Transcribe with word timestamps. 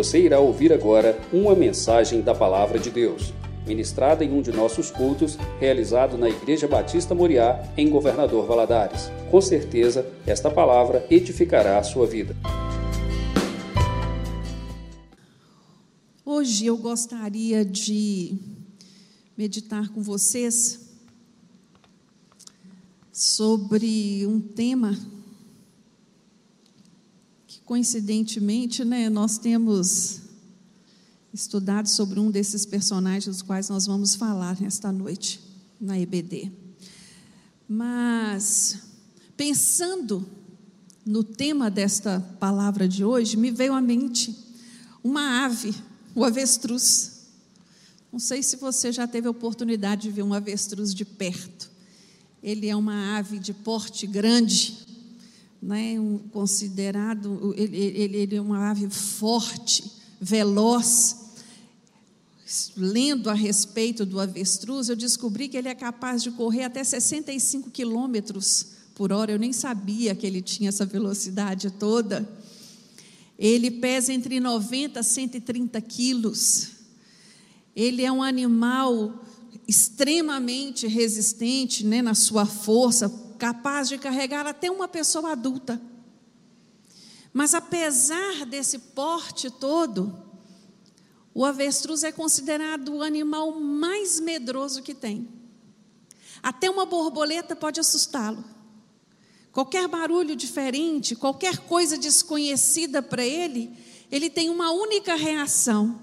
Você 0.00 0.18
irá 0.18 0.40
ouvir 0.40 0.72
agora 0.72 1.20
uma 1.30 1.54
mensagem 1.54 2.22
da 2.22 2.34
Palavra 2.34 2.78
de 2.78 2.88
Deus, 2.88 3.34
ministrada 3.66 4.24
em 4.24 4.32
um 4.32 4.40
de 4.40 4.50
nossos 4.50 4.90
cultos, 4.90 5.36
realizado 5.58 6.16
na 6.16 6.26
Igreja 6.26 6.66
Batista 6.66 7.14
Moriá, 7.14 7.62
em 7.76 7.90
Governador 7.90 8.46
Valadares. 8.46 9.10
Com 9.30 9.42
certeza, 9.42 10.10
esta 10.26 10.50
palavra 10.50 11.06
edificará 11.10 11.76
a 11.76 11.82
sua 11.82 12.06
vida. 12.06 12.34
Hoje 16.24 16.64
eu 16.64 16.78
gostaria 16.78 17.62
de 17.62 18.38
meditar 19.36 19.90
com 19.90 20.00
vocês 20.00 20.96
sobre 23.12 24.26
um 24.26 24.40
tema 24.40 24.96
coincidentemente, 27.70 28.84
né, 28.84 29.08
nós 29.08 29.38
temos 29.38 30.22
estudado 31.32 31.88
sobre 31.88 32.18
um 32.18 32.28
desses 32.28 32.66
personagens 32.66 33.26
dos 33.26 33.42
quais 33.42 33.68
nós 33.68 33.86
vamos 33.86 34.16
falar 34.16 34.60
nesta 34.60 34.90
noite 34.90 35.38
na 35.80 35.96
EBD. 35.96 36.50
Mas 37.68 38.78
pensando 39.36 40.28
no 41.06 41.22
tema 41.22 41.70
desta 41.70 42.18
palavra 42.40 42.88
de 42.88 43.04
hoje, 43.04 43.36
me 43.36 43.52
veio 43.52 43.72
à 43.72 43.80
mente 43.80 44.36
uma 45.04 45.44
ave, 45.44 45.72
o 46.12 46.24
avestruz. 46.24 47.28
Não 48.12 48.18
sei 48.18 48.42
se 48.42 48.56
você 48.56 48.90
já 48.90 49.06
teve 49.06 49.28
a 49.28 49.30
oportunidade 49.30 50.02
de 50.02 50.10
ver 50.10 50.24
um 50.24 50.34
avestruz 50.34 50.92
de 50.92 51.04
perto. 51.04 51.70
Ele 52.42 52.66
é 52.66 52.74
uma 52.74 53.16
ave 53.16 53.38
de 53.38 53.54
porte 53.54 54.08
grande, 54.08 54.89
né, 55.62 55.98
um, 56.00 56.18
considerado, 56.18 57.54
ele, 57.56 57.76
ele, 57.76 58.16
ele 58.16 58.36
é 58.36 58.40
uma 58.40 58.70
ave 58.70 58.88
forte, 58.88 59.84
veloz. 60.20 61.16
Lendo 62.76 63.30
a 63.30 63.34
respeito 63.34 64.04
do 64.04 64.18
avestruz, 64.18 64.88
eu 64.88 64.96
descobri 64.96 65.48
que 65.48 65.56
ele 65.56 65.68
é 65.68 65.74
capaz 65.74 66.22
de 66.22 66.32
correr 66.32 66.64
até 66.64 66.82
65 66.82 67.70
quilômetros 67.70 68.66
por 68.94 69.12
hora. 69.12 69.30
Eu 69.30 69.38
nem 69.38 69.52
sabia 69.52 70.14
que 70.14 70.26
ele 70.26 70.42
tinha 70.42 70.70
essa 70.70 70.84
velocidade 70.84 71.70
toda. 71.70 72.28
Ele 73.38 73.70
pesa 73.70 74.12
entre 74.12 74.40
90 74.40 74.98
a 74.98 75.02
130 75.02 75.80
quilos. 75.80 76.70
Ele 77.76 78.02
é 78.02 78.10
um 78.10 78.22
animal 78.22 79.24
extremamente 79.66 80.88
resistente 80.88 81.86
né, 81.86 82.02
na 82.02 82.14
sua 82.14 82.44
força, 82.44 83.08
capaz 83.40 83.88
de 83.88 83.96
carregar 83.96 84.46
até 84.46 84.70
uma 84.70 84.86
pessoa 84.86 85.32
adulta. 85.32 85.80
Mas 87.32 87.54
apesar 87.54 88.44
desse 88.44 88.78
porte 88.78 89.50
todo, 89.50 90.14
o 91.32 91.42
avestruz 91.42 92.04
é 92.04 92.12
considerado 92.12 92.96
o 92.96 93.02
animal 93.02 93.58
mais 93.58 94.20
medroso 94.20 94.82
que 94.82 94.92
tem. 94.92 95.26
Até 96.42 96.68
uma 96.68 96.84
borboleta 96.84 97.56
pode 97.56 97.80
assustá-lo. 97.80 98.44
Qualquer 99.52 99.88
barulho 99.88 100.36
diferente, 100.36 101.16
qualquer 101.16 101.58
coisa 101.58 101.96
desconhecida 101.96 103.02
para 103.02 103.24
ele, 103.24 103.72
ele 104.10 104.28
tem 104.28 104.50
uma 104.50 104.70
única 104.70 105.14
reação: 105.14 105.98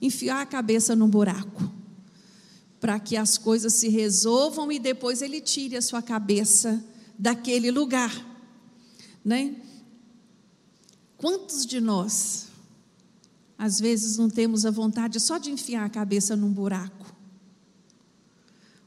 enfiar 0.00 0.42
a 0.42 0.46
cabeça 0.46 0.94
no 0.94 1.06
buraco 1.06 1.71
para 2.82 2.98
que 2.98 3.16
as 3.16 3.38
coisas 3.38 3.74
se 3.74 3.88
resolvam 3.88 4.72
e 4.72 4.76
depois 4.80 5.22
ele 5.22 5.40
tire 5.40 5.76
a 5.76 5.80
sua 5.80 6.02
cabeça 6.02 6.84
daquele 7.16 7.70
lugar, 7.70 8.12
né? 9.24 9.54
Quantos 11.16 11.64
de 11.64 11.80
nós 11.80 12.48
às 13.56 13.78
vezes 13.78 14.16
não 14.16 14.28
temos 14.28 14.66
a 14.66 14.72
vontade 14.72 15.20
só 15.20 15.38
de 15.38 15.52
enfiar 15.52 15.84
a 15.84 15.88
cabeça 15.88 16.34
num 16.34 16.52
buraco? 16.52 17.14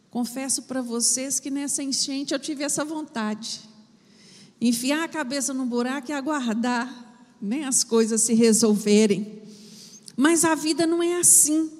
Confesso 0.09 0.63
para 0.63 0.81
vocês 0.81 1.39
que 1.39 1.49
nessa 1.49 1.81
enchente 1.81 2.33
eu 2.33 2.39
tive 2.39 2.65
essa 2.65 2.83
vontade. 2.83 3.61
Enfiar 4.59 5.05
a 5.05 5.07
cabeça 5.07 5.53
num 5.53 5.65
buraco 5.65 6.11
e 6.11 6.13
aguardar 6.13 7.33
né, 7.41 7.63
as 7.63 7.81
coisas 7.81 8.19
se 8.19 8.33
resolverem. 8.33 9.41
Mas 10.17 10.43
a 10.43 10.53
vida 10.53 10.85
não 10.85 11.01
é 11.01 11.17
assim. 11.17 11.71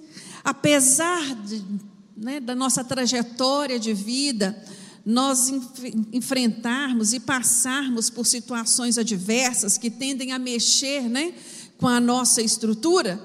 Apesar 0.45 1.35
de 1.43 1.94
né, 2.15 2.39
da 2.39 2.55
nossa 2.55 2.83
trajetória 2.83 3.79
de 3.79 3.93
vida, 3.93 4.55
nós 5.05 5.51
enfrentarmos 6.11 7.13
e 7.13 7.19
passarmos 7.19 8.09
por 8.09 8.25
situações 8.25 8.97
adversas 8.97 9.77
que 9.77 9.89
tendem 9.89 10.31
a 10.31 10.39
mexer 10.39 11.03
né, 11.03 11.33
com 11.77 11.87
a 11.87 11.99
nossa 11.99 12.41
estrutura, 12.41 13.21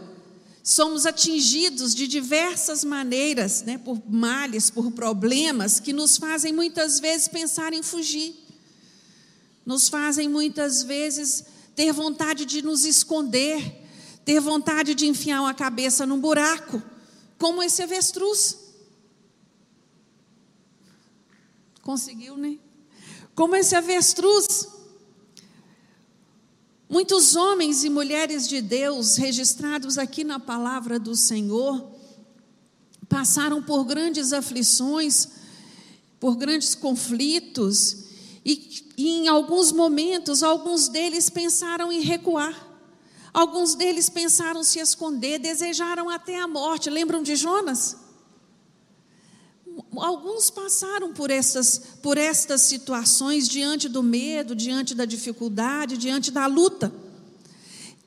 somos 0.62 1.06
atingidos 1.06 1.94
de 1.94 2.06
diversas 2.06 2.84
maneiras, 2.84 3.62
né, 3.62 3.78
por 3.78 4.02
males, 4.08 4.68
por 4.68 4.90
problemas 4.92 5.80
que 5.80 5.92
nos 5.92 6.16
fazem 6.18 6.52
muitas 6.52 7.00
vezes 7.00 7.28
pensar 7.28 7.72
em 7.72 7.82
fugir, 7.82 8.34
nos 9.64 9.88
fazem 9.88 10.28
muitas 10.28 10.82
vezes 10.82 11.44
ter 11.74 11.92
vontade 11.92 12.44
de 12.44 12.60
nos 12.60 12.84
esconder, 12.84 13.80
ter 14.24 14.38
vontade 14.40 14.94
de 14.94 15.06
enfiar 15.06 15.40
uma 15.40 15.54
cabeça 15.54 16.04
num 16.04 16.20
buraco, 16.20 16.82
como 17.38 17.62
esse 17.62 17.82
avestruz. 17.82 18.59
Conseguiu, 21.82 22.36
né? 22.36 22.58
Como 23.34 23.56
esse 23.56 23.74
avestruz. 23.74 24.68
Muitos 26.88 27.36
homens 27.36 27.84
e 27.84 27.90
mulheres 27.90 28.48
de 28.48 28.60
Deus 28.60 29.16
registrados 29.16 29.96
aqui 29.96 30.24
na 30.24 30.40
palavra 30.40 30.98
do 30.98 31.14
Senhor 31.14 31.88
passaram 33.08 33.62
por 33.62 33.84
grandes 33.84 34.32
aflições, 34.32 35.28
por 36.18 36.36
grandes 36.36 36.74
conflitos, 36.74 38.10
e, 38.44 38.84
e, 38.96 39.08
em 39.08 39.28
alguns 39.28 39.72
momentos, 39.72 40.42
alguns 40.42 40.88
deles 40.88 41.28
pensaram 41.28 41.92
em 41.92 42.00
recuar, 42.00 42.68
alguns 43.32 43.74
deles 43.74 44.08
pensaram 44.08 44.62
se 44.62 44.78
esconder, 44.78 45.38
desejaram 45.38 46.08
até 46.08 46.38
a 46.40 46.48
morte. 46.48 46.88
Lembram 46.88 47.22
de 47.22 47.36
Jonas? 47.36 47.96
Alguns 49.96 50.50
passaram 50.50 51.12
por 51.12 51.30
essas, 51.30 51.80
por 52.02 52.16
estas 52.16 52.62
situações 52.62 53.48
diante 53.48 53.88
do 53.88 54.02
medo, 54.02 54.54
diante 54.54 54.94
da 54.94 55.04
dificuldade, 55.04 55.96
diante 55.96 56.30
da 56.30 56.46
luta. 56.46 56.92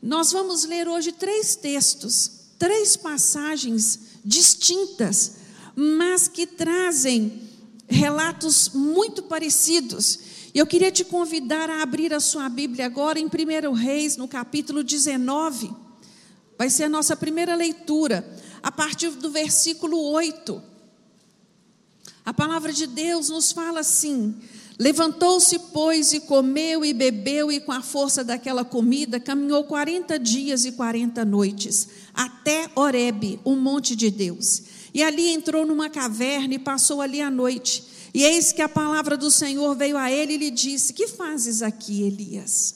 Nós 0.02 0.32
vamos 0.32 0.64
ler 0.64 0.88
hoje 0.88 1.12
três 1.12 1.56
textos, 1.56 2.32
três 2.58 2.96
passagens 2.96 4.00
distintas, 4.24 5.34
mas 5.76 6.28
que 6.28 6.46
trazem 6.46 7.42
relatos 7.88 8.70
muito 8.70 9.24
parecidos. 9.24 10.20
E 10.54 10.60
eu 10.60 10.68
queria 10.68 10.92
te 10.92 11.04
convidar 11.04 11.70
a 11.70 11.82
abrir 11.82 12.14
a 12.14 12.20
sua 12.20 12.48
Bíblia 12.48 12.86
agora 12.86 13.20
em 13.20 13.26
1 13.26 13.74
Reis, 13.74 14.16
no 14.18 14.28
capítulo 14.28 14.84
19. 14.84 15.74
Vai 16.58 16.70
ser 16.70 16.84
a 16.84 16.90
nossa 16.90 17.16
primeira 17.16 17.56
leitura, 17.56 18.26
a 18.62 18.72
partir 18.72 19.10
do 19.10 19.30
versículo 19.30 20.00
8. 20.12 20.73
A 22.26 22.34
palavra 22.34 22.72
de 22.72 22.88
Deus 22.88 23.30
nos 23.30 23.52
fala 23.52 23.82
assim: 23.82 24.36
Levantou-se, 24.80 25.60
pois, 25.72 26.14
e 26.14 26.22
comeu 26.22 26.84
e 26.84 26.94
bebeu, 26.94 27.52
e 27.52 27.60
com 27.60 27.72
a 27.72 27.82
força 27.82 28.24
daquela 28.24 28.66
comida 28.66 29.20
caminhou 29.20 29.64
quarenta 29.66 30.18
dias 30.18 30.66
e 30.66 30.72
quarenta 30.72 31.24
noites, 31.24 31.88
até 32.14 32.70
Horebe, 32.76 33.40
o 33.44 33.56
monte 33.56 33.96
de 33.96 34.10
Deus. 34.10 34.64
E 34.94 35.04
ali 35.04 35.30
entrou 35.30 35.66
numa 35.66 35.90
caverna 35.90 36.56
e 36.56 36.60
passou 36.60 37.02
ali 37.02 37.22
a 37.22 37.30
noite. 37.30 37.84
E 38.14 38.24
eis 38.24 38.52
que 38.52 38.62
a 38.62 38.70
palavra 38.70 39.18
do 39.18 39.30
Senhor 39.30 39.76
veio 39.76 39.98
a 39.98 40.12
ele 40.12 40.34
e 40.34 40.38
lhe 40.38 40.52
disse: 40.52 40.94
Que 40.94 41.08
fazes 41.08 41.62
aqui, 41.62 42.04
Elias? 42.04 42.76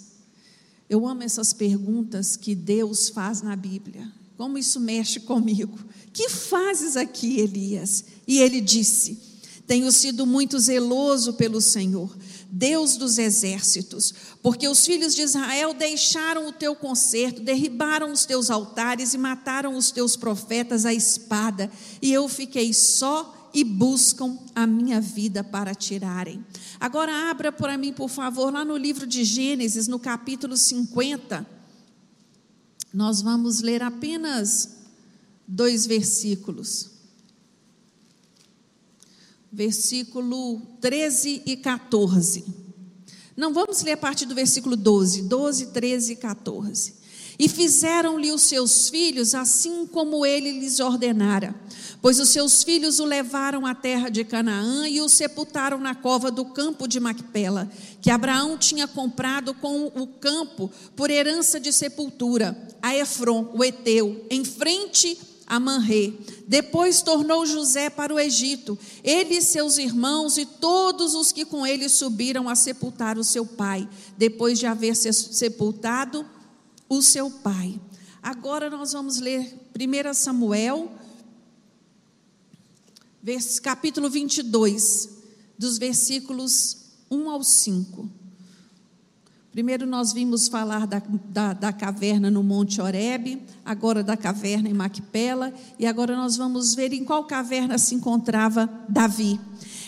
Eu 0.90 1.08
amo 1.08 1.24
essas 1.24 1.54
perguntas 1.54 2.36
que 2.36 2.56
Deus 2.56 3.10
faz 3.10 3.42
na 3.42 3.56
Bíblia. 3.56 4.12
Como 4.38 4.58
isso 4.58 4.80
mexe 4.80 5.20
comigo? 5.20 5.78
Que 6.14 6.30
fazes 6.30 6.96
aqui, 6.96 7.40
Elias? 7.40 8.06
E 8.28 8.40
ele 8.40 8.62
disse: 8.62 9.27
tenho 9.68 9.92
sido 9.92 10.26
muito 10.26 10.58
zeloso 10.58 11.34
pelo 11.34 11.60
Senhor, 11.60 12.10
Deus 12.50 12.96
dos 12.96 13.18
exércitos, 13.18 14.14
porque 14.42 14.66
os 14.66 14.86
filhos 14.86 15.14
de 15.14 15.22
Israel 15.22 15.74
deixaram 15.74 16.48
o 16.48 16.54
teu 16.54 16.74
concerto, 16.74 17.42
derribaram 17.42 18.14
os 18.14 18.26
teus 18.26 18.50
altares 18.50 19.14
e 19.14 19.18
mataram 19.18 19.76
os 19.76 19.92
teus 19.92 20.16
profetas 20.16 20.86
à 20.86 20.94
espada, 20.94 21.70
e 22.02 22.14
eu 22.14 22.30
fiquei 22.30 22.74
só 22.74 23.52
e 23.54 23.64
buscam 23.64 24.40
a 24.56 24.66
minha 24.66 25.02
vida 25.02 25.44
para 25.44 25.76
tirarem. 25.76 26.46
Agora 26.80 27.30
abra 27.30 27.52
para 27.52 27.78
mim, 27.78 27.92
por 27.92 28.10
favor, 28.10 28.54
lá 28.54 28.64
no 28.64 28.78
livro 28.78 29.06
de 29.06 29.26
Gênesis, 29.26 29.88
no 29.88 30.00
capítulo 30.00 30.56
50. 30.56 31.46
Nós 32.94 33.22
vamos 33.22 33.60
ler 33.60 33.84
apenas 33.84 34.78
dois 35.46 35.86
versículos 35.86 36.97
versículo 39.58 40.62
13 40.80 41.42
e 41.44 41.58
14. 41.58 42.46
Não 43.36 43.52
vamos 43.52 43.82
ler 43.82 43.94
a 43.94 43.98
partir 43.98 44.28
do 44.28 44.36
versículo 44.36 44.76
12, 44.76 45.24
12, 45.24 45.66
13 45.72 46.14
e 46.14 46.16
14. 46.16 46.94
E 47.40 47.50
fizeram-lhe 47.50 48.32
os 48.32 48.44
seus 48.44 48.88
filhos 48.88 49.34
assim 49.34 49.88
como 49.88 50.24
ele 50.24 50.52
lhes 50.52 50.80
ordenara. 50.80 51.56
Pois 52.04 52.20
os 52.20 52.30
seus 52.30 52.62
filhos 52.62 53.00
o 53.00 53.06
levaram 53.06 53.66
à 53.66 53.74
terra 53.74 54.10
de 54.10 54.24
Canaã 54.24 54.88
e 54.88 55.02
o 55.02 55.10
sepultaram 55.10 55.80
na 55.80 55.96
cova 55.96 56.30
do 56.30 56.46
campo 56.46 56.88
de 56.88 57.00
Macpela, 57.00 57.68
que 58.00 58.12
Abraão 58.12 58.60
tinha 58.60 58.88
comprado 58.88 59.56
com 59.56 59.88
o 59.88 60.06
campo 60.06 60.70
por 60.96 61.10
herança 61.10 61.60
de 61.60 61.74
sepultura, 61.74 62.56
a 62.80 62.96
Efron, 62.96 63.52
o 63.56 63.64
Eteu, 63.64 64.24
em 64.30 64.46
frente 64.46 65.18
a. 65.48 66.20
Depois 66.48 67.02
tornou 67.02 67.46
José 67.46 67.90
para 67.90 68.14
o 68.14 68.20
Egito, 68.20 68.78
ele 69.04 69.38
e 69.38 69.42
seus 69.42 69.78
irmãos 69.78 70.38
e 70.38 70.46
todos 70.46 71.16
os 71.16 71.32
que 71.32 71.46
com 71.46 71.66
ele 71.66 71.88
subiram 71.88 72.50
a 72.50 72.56
sepultar 72.56 73.18
o 73.18 73.24
seu 73.24 73.46
pai, 73.46 73.88
depois 74.18 74.60
de 74.60 74.66
haver 74.66 74.96
sepultado 74.96 76.26
o 76.90 77.02
seu 77.02 77.32
pai. 77.32 77.80
Agora 78.22 78.70
nós 78.70 78.92
vamos 78.92 79.20
ler 79.20 79.58
1 79.74 80.14
Samuel, 80.14 80.92
capítulo 83.62 84.10
22, 84.10 85.10
dos 85.58 85.78
versículos 85.78 86.78
1 87.10 87.30
ao 87.30 87.44
5. 87.44 88.17
Primeiro 89.52 89.88
nós 89.88 90.14
vimos 90.14 90.48
falar 90.48 90.86
da, 90.86 91.02
da, 91.26 91.54
da, 91.54 91.74
caverna 91.74 92.30
no 92.30 92.44
Monte 92.44 92.80
Oreb, 92.80 93.42
agora 93.66 94.04
da 94.04 94.16
caverna 94.16 94.70
em 94.70 94.74
Macpela, 94.74 95.52
e 95.80 95.86
agora 95.86 96.16
nós 96.16 96.38
vamos 96.38 96.76
ver 96.76 96.94
em 96.94 97.04
qual 97.04 97.24
caverna 97.24 97.78
se 97.78 97.96
encontrava 97.96 98.70
Davi. 98.88 99.40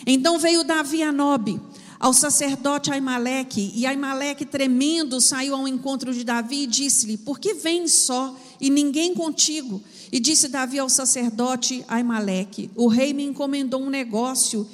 Então 0.06 0.38
veio 0.38 0.64
Davi 0.64 1.02
a 1.02 1.12
Nobe, 1.12 1.60
ao 2.00 2.12
sacerdote 2.12 2.90
Aimaleque, 2.90 3.70
e 3.74 3.86
Aimaleque, 3.86 4.44
tremendo, 4.44 5.20
saiu 5.20 5.54
ao 5.54 5.68
encontro 5.68 6.12
de 6.12 6.24
Davi 6.24 6.62
e 6.62 6.66
disse-lhe: 6.66 7.18
Por 7.18 7.38
que 7.38 7.54
vens 7.54 7.92
só 7.92 8.34
e 8.60 8.70
ninguém 8.70 9.14
contigo? 9.14 9.80
E 10.10 10.18
disse 10.18 10.48
Davi 10.48 10.78
ao 10.78 10.88
sacerdote 10.88 11.84
Aimaleque: 11.86 12.70
O 12.74 12.88
rei 12.88 13.12
me 13.12 13.22
encomendou 13.22 13.82
um 13.82 13.90
negócio. 13.90 14.66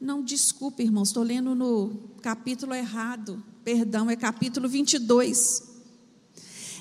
Não, 0.00 0.22
desculpe, 0.22 0.84
irmãos, 0.84 1.08
estou 1.08 1.24
lendo 1.24 1.54
no 1.54 1.90
capítulo 2.22 2.72
errado 2.72 3.42
perdão, 3.68 4.08
é 4.08 4.16
capítulo 4.16 4.66
22. 4.66 5.62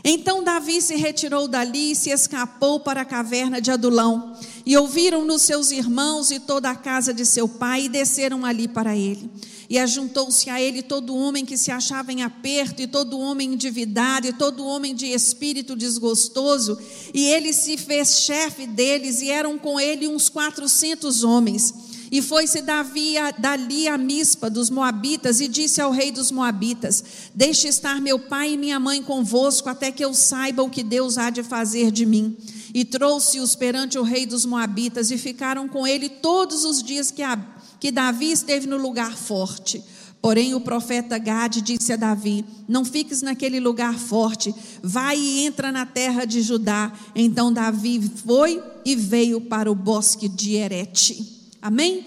Então 0.05 0.41
Davi 0.41 0.81
se 0.81 0.95
retirou 0.95 1.45
dali 1.45 1.91
e 1.91 1.95
se 1.97 2.11
escapou 2.11 2.79
para 2.79 3.01
a 3.01 3.05
caverna 3.05 3.59
de 3.59 3.69
Adulão. 3.69 4.39
E 4.65 4.77
ouviram-no 4.77 5.37
seus 5.37 5.69
irmãos 5.69 6.31
e 6.31 6.39
toda 6.39 6.69
a 6.69 6.75
casa 6.75 7.13
de 7.13 7.25
seu 7.25 7.45
pai 7.45 7.83
e 7.83 7.89
desceram 7.89 8.45
ali 8.45 8.69
para 8.69 8.95
ele. 8.95 9.29
E 9.69 9.77
ajuntou-se 9.77 10.49
a 10.49 10.61
ele 10.61 10.81
todo 10.81 11.13
homem 11.13 11.43
que 11.43 11.57
se 11.57 11.71
achava 11.71 12.13
em 12.13 12.23
aperto, 12.23 12.81
e 12.81 12.87
todo 12.87 13.19
homem 13.19 13.51
endividado, 13.51 14.25
e 14.25 14.31
todo 14.31 14.65
homem 14.65 14.95
de 14.95 15.07
espírito 15.07 15.75
desgostoso. 15.75 16.79
E 17.13 17.25
ele 17.25 17.51
se 17.51 17.75
fez 17.75 18.21
chefe 18.21 18.65
deles, 18.65 19.21
e 19.21 19.29
eram 19.29 19.57
com 19.57 19.77
ele 19.77 20.07
uns 20.07 20.29
quatrocentos 20.29 21.25
homens. 21.25 21.86
E 22.11 22.21
foi-se 22.21 22.61
Davi 22.61 23.15
dali 23.37 23.87
a 23.87 23.97
Mispa 23.97 24.49
dos 24.49 24.69
Moabitas 24.69 25.41
e 25.41 25.47
disse 25.47 25.81
ao 25.81 25.91
rei 25.91 26.11
dos 26.11 26.31
Moabitas: 26.31 27.03
Deixe 27.35 27.67
estar 27.67 27.99
meu 28.01 28.17
pai 28.17 28.53
e 28.53 28.57
minha 28.57 28.79
mãe 28.79 29.01
convosco, 29.01 29.69
até 29.69 29.91
que 29.91 30.03
eu 30.03 30.13
saiba 30.13 30.63
o 30.63 30.69
que 30.69 30.83
Deus 30.83 31.17
há 31.17 31.29
de 31.29 31.43
fazer 31.43 31.91
de 31.91 32.05
mim. 32.05 32.37
E 32.73 32.85
trouxe-os 32.85 33.55
perante 33.55 33.97
o 33.97 34.03
rei 34.03 34.25
dos 34.25 34.45
Moabitas 34.45 35.11
e 35.11 35.17
ficaram 35.17 35.67
com 35.67 35.85
ele 35.85 36.07
todos 36.07 36.63
os 36.63 36.81
dias 36.81 37.11
que, 37.11 37.23
a, 37.23 37.37
que 37.79 37.91
Davi 37.91 38.31
esteve 38.31 38.67
no 38.67 38.77
lugar 38.77 39.15
forte. 39.15 39.83
Porém, 40.21 40.55
o 40.55 40.61
profeta 40.61 41.17
Gade 41.17 41.61
disse 41.61 41.91
a 41.91 41.97
Davi: 41.97 42.45
Não 42.67 42.85
fiques 42.85 43.21
naquele 43.21 43.59
lugar 43.59 43.97
forte, 43.99 44.55
vai 44.81 45.19
e 45.19 45.45
entra 45.45 45.71
na 45.73 45.85
terra 45.85 46.23
de 46.23 46.41
Judá. 46.41 46.91
Então 47.13 47.51
Davi 47.51 48.11
foi 48.25 48.63
e 48.85 48.95
veio 48.95 49.41
para 49.41 49.69
o 49.69 49.75
bosque 49.75 50.29
de 50.29 50.55
Erete. 50.55 51.36
Amém? 51.61 52.05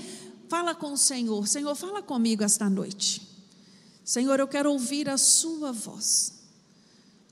Fala 0.48 0.74
com 0.74 0.92
o 0.92 0.96
Senhor. 0.96 1.46
Senhor, 1.46 1.74
fala 1.74 2.02
comigo 2.02 2.42
esta 2.42 2.68
noite. 2.68 3.22
Senhor, 4.04 4.40
eu 4.40 4.48
quero 4.48 4.72
ouvir 4.72 5.08
a 5.08 5.16
Sua 5.16 5.72
voz. 5.72 6.40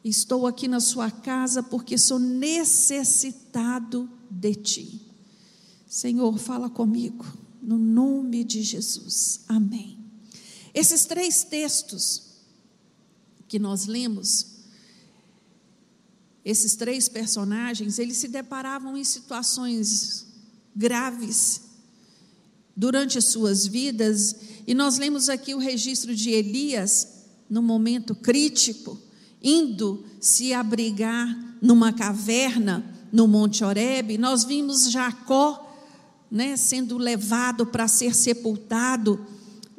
Estou 0.05 0.47
aqui 0.47 0.69
na 0.69 0.81
Sua 0.81 1.11
casa 1.11 1.63
porque 1.63 1.99
sou 1.99 2.19
necessitado 2.19 4.09
de 4.31 4.55
Ti. 4.55 5.03
Senhor, 5.89 6.39
fala 6.39 6.71
comigo, 6.71 7.25
no 7.61 7.77
nome 7.77 8.45
de 8.45 8.63
Jesus. 8.63 9.41
Amém. 9.49 9.99
Esses 10.73 11.05
três 11.05 11.43
textos 11.43 12.23
que 13.49 13.59
nós 13.59 13.87
lemos, 13.87 14.59
esses 16.45 16.77
três 16.77 17.09
personagens, 17.09 17.99
eles 17.99 18.19
se 18.19 18.29
deparavam 18.29 18.97
em 18.97 19.03
situações 19.03 20.27
graves 20.77 21.68
durante 22.79 23.21
suas 23.21 23.67
vidas, 23.67 24.37
e 24.65 24.73
nós 24.73 24.99
lemos 24.99 25.29
aqui 25.29 25.53
o 25.53 25.59
registro 25.59 26.15
de 26.15 26.31
Elias, 26.31 27.09
no 27.51 27.61
momento 27.61 28.15
crítico, 28.15 28.97
indo 29.43 30.05
se 30.21 30.53
abrigar 30.53 31.57
numa 31.61 31.93
caverna 31.93 32.85
no 33.11 33.27
Monte 33.27 33.65
Oreb, 33.65 34.17
nós 34.17 34.45
vimos 34.45 34.93
Jacó 34.93 35.69
né, 36.31 36.57
sendo 36.57 36.97
levado 36.97 37.67
para 37.67 37.89
ser 37.89 38.15
sepultado, 38.15 39.27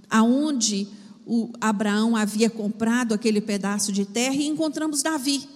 aonde 0.10 0.86
o 1.26 1.54
Abraão 1.62 2.18
havia 2.18 2.50
comprado 2.50 3.14
aquele 3.14 3.40
pedaço 3.40 3.94
de 3.94 4.04
terra, 4.04 4.36
e 4.36 4.48
encontramos 4.48 5.02
Davi. 5.02 5.48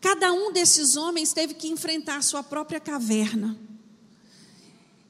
Cada 0.00 0.32
um 0.32 0.52
desses 0.52 0.96
homens 0.96 1.32
teve 1.32 1.54
que 1.54 1.66
enfrentar 1.66 2.22
sua 2.22 2.44
própria 2.44 2.78
caverna. 2.78 3.58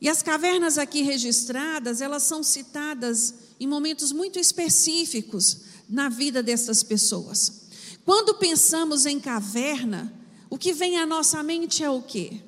E 0.03 0.09
as 0.09 0.21
cavernas 0.21 0.79
aqui 0.79 1.03
registradas, 1.03 2.01
elas 2.01 2.25
são 2.25 2.43
citadas 2.43 3.35
em 3.61 3.69
momentos 3.69 4.11
muito 4.11 4.37
específicos 4.37 5.61
na 5.89 6.09
vida 6.09 6.43
dessas 6.43 6.83
pessoas. 6.83 7.69
Quando 8.05 8.35
pensamos 8.35 9.07
em 9.07 9.21
caverna, 9.21 10.13
o 10.51 10.59
que 10.59 10.73
vem 10.73 10.99
à 10.99 11.07
nossa 11.07 11.41
mente 11.41 11.85
é 11.85 11.89
o 11.89 12.03
quê? 12.03 12.41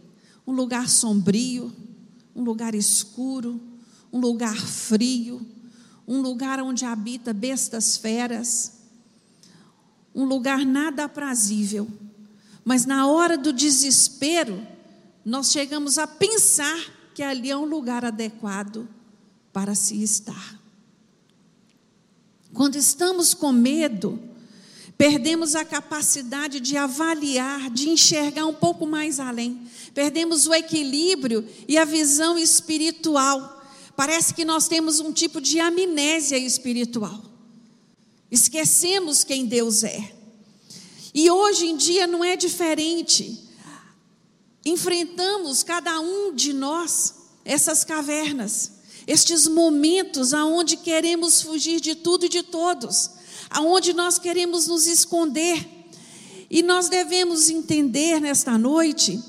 Um 0.45 0.53
lugar 0.53 0.89
sombrio, 0.89 1.73
um 2.35 2.43
lugar 2.43 2.75
escuro, 2.75 3.61
um 4.13 4.19
lugar 4.19 4.57
frio, 4.57 5.47
um 6.09 6.21
lugar 6.21 6.61
onde 6.61 6.85
habita 6.85 7.33
bestas 7.33 7.97
feras, 7.97 8.73
um 10.13 10.25
lugar 10.25 10.67
nada 10.67 11.05
aprazível. 11.05 11.87
Mas 12.65 12.85
na 12.85 13.07
hora 13.07 13.39
do 13.39 13.53
desespero, 13.53 14.67
nós 15.25 15.53
chegamos 15.53 15.99
a 15.99 16.07
pensar 16.09 16.94
que 17.15 17.23
ali 17.23 17.51
é 17.51 17.57
um 17.57 17.65
lugar 17.65 18.05
adequado 18.05 18.89
para 19.53 19.75
se 19.75 20.03
estar. 20.03 20.61
Quando 22.53 22.77
estamos 22.77 23.33
com 23.33 23.53
medo, 23.53 24.21
perdemos 24.99 25.55
a 25.55 25.65
capacidade 25.65 26.59
de 26.59 26.77
avaliar, 26.77 27.71
de 27.71 27.89
enxergar 27.89 28.47
um 28.47 28.55
pouco 28.55 28.87
mais 28.87 29.21
além, 29.21 29.67
perdemos 29.95 30.47
o 30.47 30.55
equilíbrio 30.55 31.47
e 31.69 31.79
a 31.79 31.85
visão 31.85 32.37
espiritual. 32.37 33.63
Parece 33.97 34.35
que 34.35 34.45
nós 34.45 34.67
temos 34.67 34.99
um 34.99 35.13
tipo 35.13 35.41
de 35.41 35.61
amnésia 35.61 36.37
espiritual. 36.37 37.23
Esquecemos 38.31 39.23
quem 39.23 39.47
Deus 39.47 39.85
é. 39.85 40.13
E 41.15 41.31
hoje 41.31 41.67
em 41.67 41.77
dia 41.77 42.09
não 42.09 42.25
é 42.25 42.35
diferente 42.35 43.44
enfrentamos 44.65 45.63
cada 45.63 46.01
um 46.01 46.35
de 46.35 46.53
nós 46.53 47.15
essas 47.45 47.85
cavernas, 47.85 48.73
estes 49.07 49.47
momentos 49.47 50.33
aonde 50.33 50.79
queremos 50.79 51.43
fugir 51.43 51.81
de 51.81 51.95
tudo 51.95 52.25
e 52.25 52.29
de 52.29 52.43
todos, 52.43 53.11
aonde 53.51 53.93
nós 53.93 54.19
queremos 54.19 54.67
nos 54.67 54.87
esconder. 54.87 55.69
E 56.51 56.63
nós 56.63 56.89
devemos 56.89 57.51
entender 57.51 58.21
nesta 58.21 58.57
noite 58.57 59.23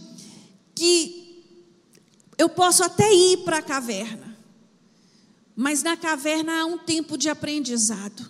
que 0.74 1.44
eu 2.38 2.48
posso 2.48 2.84
até 2.84 3.13
ir 3.13 3.38
para 3.38 3.58
a 3.58 3.62
caverna, 3.62 4.38
mas 5.56 5.82
na 5.82 5.98
caverna 5.98 6.62
há 6.62 6.65
um 6.65 6.77
tempo 6.77 7.18
de 7.18 7.30
aprendizado. 7.30 8.30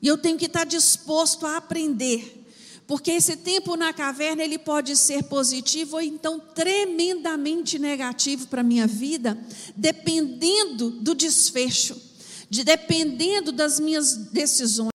E 0.00 0.08
eu 0.08 0.18
tenho 0.18 0.38
que 0.38 0.46
estar 0.46 0.64
disposto 0.64 1.46
a 1.46 1.56
aprender 1.56 2.41
porque 2.86 3.12
esse 3.12 3.36
tempo 3.36 3.76
na 3.76 3.92
caverna 3.92 4.42
ele 4.42 4.58
pode 4.58 4.96
ser 4.96 5.24
positivo 5.24 5.96
ou 5.96 6.02
então 6.02 6.38
tremendamente 6.38 7.78
negativo 7.78 8.46
para 8.48 8.60
a 8.60 8.64
minha 8.64 8.86
vida, 8.86 9.38
dependendo 9.76 10.90
do 10.90 11.14
desfecho, 11.14 12.00
de, 12.50 12.64
dependendo 12.64 13.52
das 13.52 13.78
minhas 13.78 14.16
decisões, 14.16 14.90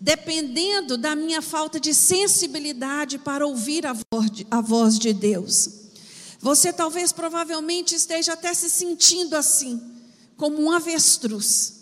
dependendo 0.00 0.96
da 0.96 1.14
minha 1.14 1.42
falta 1.42 1.78
de 1.78 1.94
sensibilidade 1.94 3.18
para 3.18 3.46
ouvir 3.46 3.86
a 3.86 3.92
voz 3.92 4.30
de, 4.30 4.46
a 4.50 4.60
voz 4.60 4.98
de 4.98 5.12
Deus. 5.12 5.70
Você 6.40 6.72
talvez 6.72 7.12
provavelmente 7.12 7.94
esteja 7.94 8.32
até 8.32 8.52
se 8.54 8.70
sentindo 8.70 9.36
assim, 9.36 9.80
como 10.36 10.60
um 10.60 10.70
avestruz, 10.70 11.74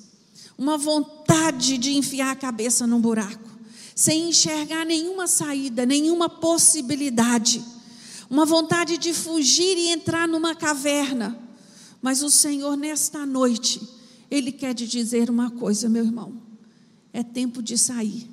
uma 0.59 0.77
vontade 0.77 1.79
de 1.79 1.97
enfiar 1.97 2.33
a 2.33 2.37
cabeça 2.37 2.87
num 2.87 3.01
buraco 3.01 3.54
sem 3.95 4.29
enxergar 4.29 4.85
nenhuma 4.85 5.27
saída, 5.27 5.87
nenhuma 5.87 6.29
possibilidade, 6.29 7.65
uma 8.29 8.45
vontade 8.45 8.99
de 8.99 9.15
fugir 9.15 9.79
e 9.79 9.89
entrar 9.89 10.27
numa 10.27 10.55
caverna. 10.55 11.39
Mas 12.03 12.23
o 12.23 12.31
Senhor, 12.31 12.77
nesta 12.77 13.25
noite, 13.25 13.81
Ele 14.31 14.51
quer 14.51 14.75
te 14.75 14.87
dizer 14.87 15.31
uma 15.31 15.51
coisa, 15.51 15.89
meu 15.89 16.05
irmão: 16.05 16.43
é 17.13 17.23
tempo 17.23 17.63
de 17.63 17.79
sair, 17.79 18.29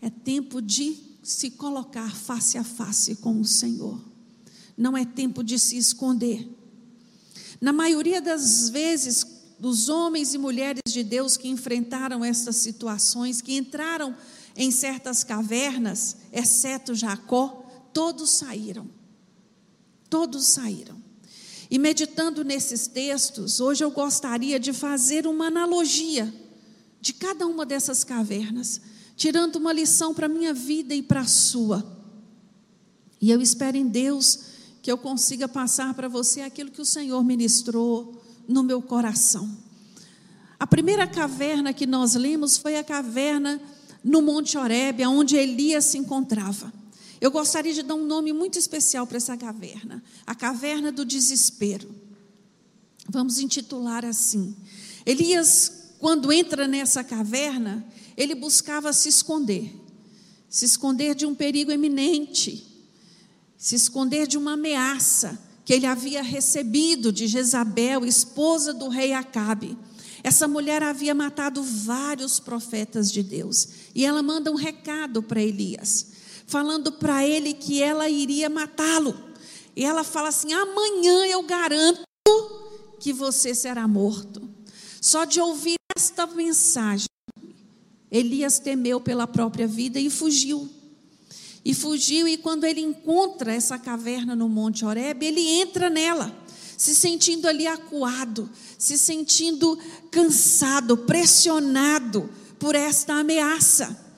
é 0.00 0.08
tempo 0.08 0.62
de 0.62 0.96
se 1.22 1.50
colocar 1.50 2.10
face 2.16 2.56
a 2.56 2.64
face 2.64 3.16
com 3.16 3.38
o 3.40 3.44
Senhor, 3.44 4.00
não 4.76 4.96
é 4.96 5.04
tempo 5.04 5.44
de 5.44 5.58
se 5.58 5.76
esconder. 5.76 6.48
Na 7.60 7.74
maioria 7.74 8.22
das 8.22 8.70
vezes, 8.70 9.22
dos 9.60 9.90
homens 9.90 10.32
e 10.32 10.38
mulheres 10.38 10.80
de 10.86 11.04
Deus 11.04 11.36
que 11.36 11.46
enfrentaram 11.46 12.24
essas 12.24 12.56
situações, 12.56 13.42
que 13.42 13.54
entraram 13.54 14.16
em 14.56 14.70
certas 14.70 15.22
cavernas, 15.22 16.16
exceto 16.32 16.94
Jacó, 16.94 17.66
todos 17.92 18.30
saíram. 18.30 18.88
Todos 20.08 20.46
saíram. 20.46 20.96
E 21.70 21.78
meditando 21.78 22.42
nesses 22.42 22.86
textos, 22.86 23.60
hoje 23.60 23.84
eu 23.84 23.90
gostaria 23.90 24.58
de 24.58 24.72
fazer 24.72 25.26
uma 25.26 25.48
analogia 25.48 26.32
de 26.98 27.12
cada 27.12 27.46
uma 27.46 27.66
dessas 27.66 28.02
cavernas, 28.02 28.80
tirando 29.14 29.56
uma 29.56 29.74
lição 29.74 30.14
para 30.14 30.24
a 30.24 30.28
minha 30.28 30.54
vida 30.54 30.94
e 30.94 31.02
para 31.02 31.20
a 31.20 31.26
sua. 31.26 31.84
E 33.20 33.30
eu 33.30 33.42
espero 33.42 33.76
em 33.76 33.86
Deus 33.86 34.40
que 34.82 34.90
eu 34.90 34.96
consiga 34.96 35.46
passar 35.46 35.92
para 35.92 36.08
você 36.08 36.40
aquilo 36.40 36.70
que 36.70 36.80
o 36.80 36.86
Senhor 36.86 37.22
ministrou 37.22 38.19
no 38.50 38.64
meu 38.64 38.82
coração. 38.82 39.48
A 40.58 40.66
primeira 40.66 41.06
caverna 41.06 41.72
que 41.72 41.86
nós 41.86 42.14
lemos 42.14 42.58
foi 42.58 42.76
a 42.76 42.84
caverna 42.84 43.60
no 44.02 44.20
Monte 44.20 44.58
Horebe, 44.58 45.06
onde 45.06 45.36
Elias 45.36 45.84
se 45.86 45.98
encontrava. 45.98 46.72
Eu 47.20 47.30
gostaria 47.30 47.72
de 47.72 47.82
dar 47.82 47.94
um 47.94 48.04
nome 48.04 48.32
muito 48.32 48.58
especial 48.58 49.06
para 49.06 49.18
essa 49.18 49.36
caverna, 49.36 50.02
a 50.26 50.34
caverna 50.34 50.90
do 50.90 51.04
desespero. 51.04 51.88
Vamos 53.08 53.38
intitular 53.38 54.04
assim. 54.04 54.54
Elias, 55.06 55.94
quando 55.98 56.32
entra 56.32 56.66
nessa 56.66 57.04
caverna, 57.04 57.86
ele 58.16 58.34
buscava 58.34 58.92
se 58.92 59.08
esconder, 59.08 59.72
se 60.48 60.64
esconder 60.64 61.14
de 61.14 61.24
um 61.24 61.34
perigo 61.34 61.70
eminente, 61.70 62.66
se 63.56 63.74
esconder 63.74 64.26
de 64.26 64.36
uma 64.36 64.52
ameaça 64.54 65.49
que 65.64 65.72
ele 65.72 65.86
havia 65.86 66.22
recebido 66.22 67.12
de 67.12 67.26
Jezabel, 67.26 68.04
esposa 68.04 68.72
do 68.72 68.88
rei 68.88 69.12
Acabe. 69.12 69.76
Essa 70.22 70.46
mulher 70.46 70.82
havia 70.82 71.14
matado 71.14 71.62
vários 71.62 72.38
profetas 72.38 73.10
de 73.10 73.22
Deus. 73.22 73.68
E 73.94 74.04
ela 74.04 74.22
manda 74.22 74.50
um 74.50 74.56
recado 74.56 75.22
para 75.22 75.42
Elias, 75.42 76.06
falando 76.46 76.92
para 76.92 77.26
ele 77.26 77.54
que 77.54 77.82
ela 77.82 78.08
iria 78.08 78.50
matá-lo. 78.50 79.16
E 79.74 79.84
ela 79.84 80.04
fala 80.04 80.28
assim: 80.28 80.52
amanhã 80.52 81.26
eu 81.26 81.42
garanto 81.42 82.02
que 82.98 83.12
você 83.12 83.54
será 83.54 83.88
morto. 83.88 84.48
Só 85.00 85.24
de 85.24 85.40
ouvir 85.40 85.76
esta 85.96 86.26
mensagem, 86.26 87.08
Elias 88.10 88.58
temeu 88.58 89.00
pela 89.00 89.26
própria 89.26 89.66
vida 89.66 89.98
e 89.98 90.10
fugiu. 90.10 90.68
E 91.64 91.74
fugiu, 91.74 92.26
e 92.26 92.36
quando 92.38 92.64
ele 92.64 92.80
encontra 92.80 93.52
essa 93.52 93.78
caverna 93.78 94.34
no 94.34 94.48
Monte 94.48 94.84
Horeb, 94.84 95.24
ele 95.24 95.46
entra 95.60 95.90
nela, 95.90 96.34
se 96.76 96.94
sentindo 96.94 97.46
ali 97.46 97.66
acuado, 97.66 98.48
se 98.78 98.96
sentindo 98.96 99.78
cansado, 100.10 100.96
pressionado 100.96 102.30
por 102.58 102.74
esta 102.74 103.14
ameaça. 103.14 104.10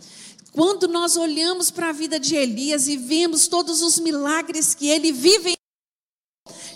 Quando 0.52 0.86
nós 0.86 1.16
olhamos 1.16 1.70
para 1.70 1.88
a 1.88 1.92
vida 1.92 2.20
de 2.20 2.36
Elias 2.36 2.86
e 2.86 2.96
vemos 2.96 3.48
todos 3.48 3.82
os 3.82 3.98
milagres 3.98 4.74
que 4.74 4.88
ele 4.88 5.10
vive, 5.10 5.56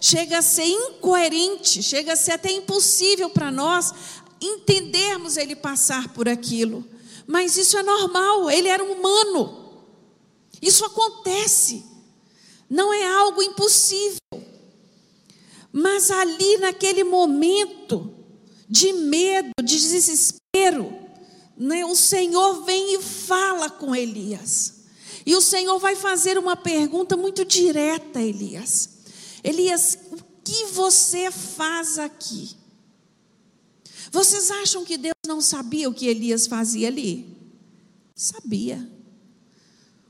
chega 0.00 0.38
a 0.38 0.42
ser 0.42 0.64
incoerente, 0.64 1.82
chega 1.82 2.14
a 2.14 2.16
ser 2.16 2.32
até 2.32 2.50
impossível 2.50 3.30
para 3.30 3.52
nós 3.52 3.92
entendermos 4.40 5.36
ele 5.36 5.54
passar 5.54 6.12
por 6.12 6.28
aquilo. 6.28 6.84
Mas 7.26 7.56
isso 7.56 7.76
é 7.76 7.82
normal, 7.82 8.50
ele 8.50 8.68
era 8.68 8.82
humano. 8.82 9.65
Isso 10.66 10.84
acontece, 10.84 11.84
não 12.68 12.92
é 12.92 13.06
algo 13.06 13.40
impossível. 13.40 14.18
Mas 15.72 16.10
ali, 16.10 16.56
naquele 16.56 17.04
momento 17.04 18.12
de 18.68 18.92
medo, 18.92 19.50
de 19.62 19.78
desespero, 19.78 20.92
né, 21.56 21.84
o 21.84 21.94
Senhor 21.94 22.64
vem 22.64 22.96
e 22.96 23.00
fala 23.00 23.70
com 23.70 23.94
Elias. 23.94 24.86
E 25.24 25.36
o 25.36 25.40
Senhor 25.40 25.78
vai 25.78 25.94
fazer 25.94 26.36
uma 26.36 26.56
pergunta 26.56 27.16
muito 27.16 27.44
direta 27.44 28.18
a 28.18 28.24
Elias: 28.24 28.88
Elias, 29.44 29.96
o 30.10 30.16
que 30.42 30.64
você 30.72 31.30
faz 31.30 31.96
aqui? 31.96 32.56
Vocês 34.10 34.50
acham 34.50 34.84
que 34.84 34.98
Deus 34.98 35.14
não 35.24 35.40
sabia 35.40 35.88
o 35.88 35.94
que 35.94 36.08
Elias 36.08 36.48
fazia 36.48 36.88
ali? 36.88 37.36
Sabia. 38.16 38.95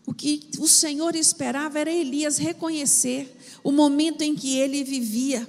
O 0.06 0.14
que 0.14 0.48
o 0.60 0.68
Senhor 0.68 1.16
esperava 1.16 1.80
era 1.80 1.90
Elias 1.90 2.38
reconhecer 2.38 3.36
o 3.64 3.72
momento 3.72 4.22
em 4.22 4.36
que 4.36 4.56
ele 4.56 4.84
vivia. 4.84 5.46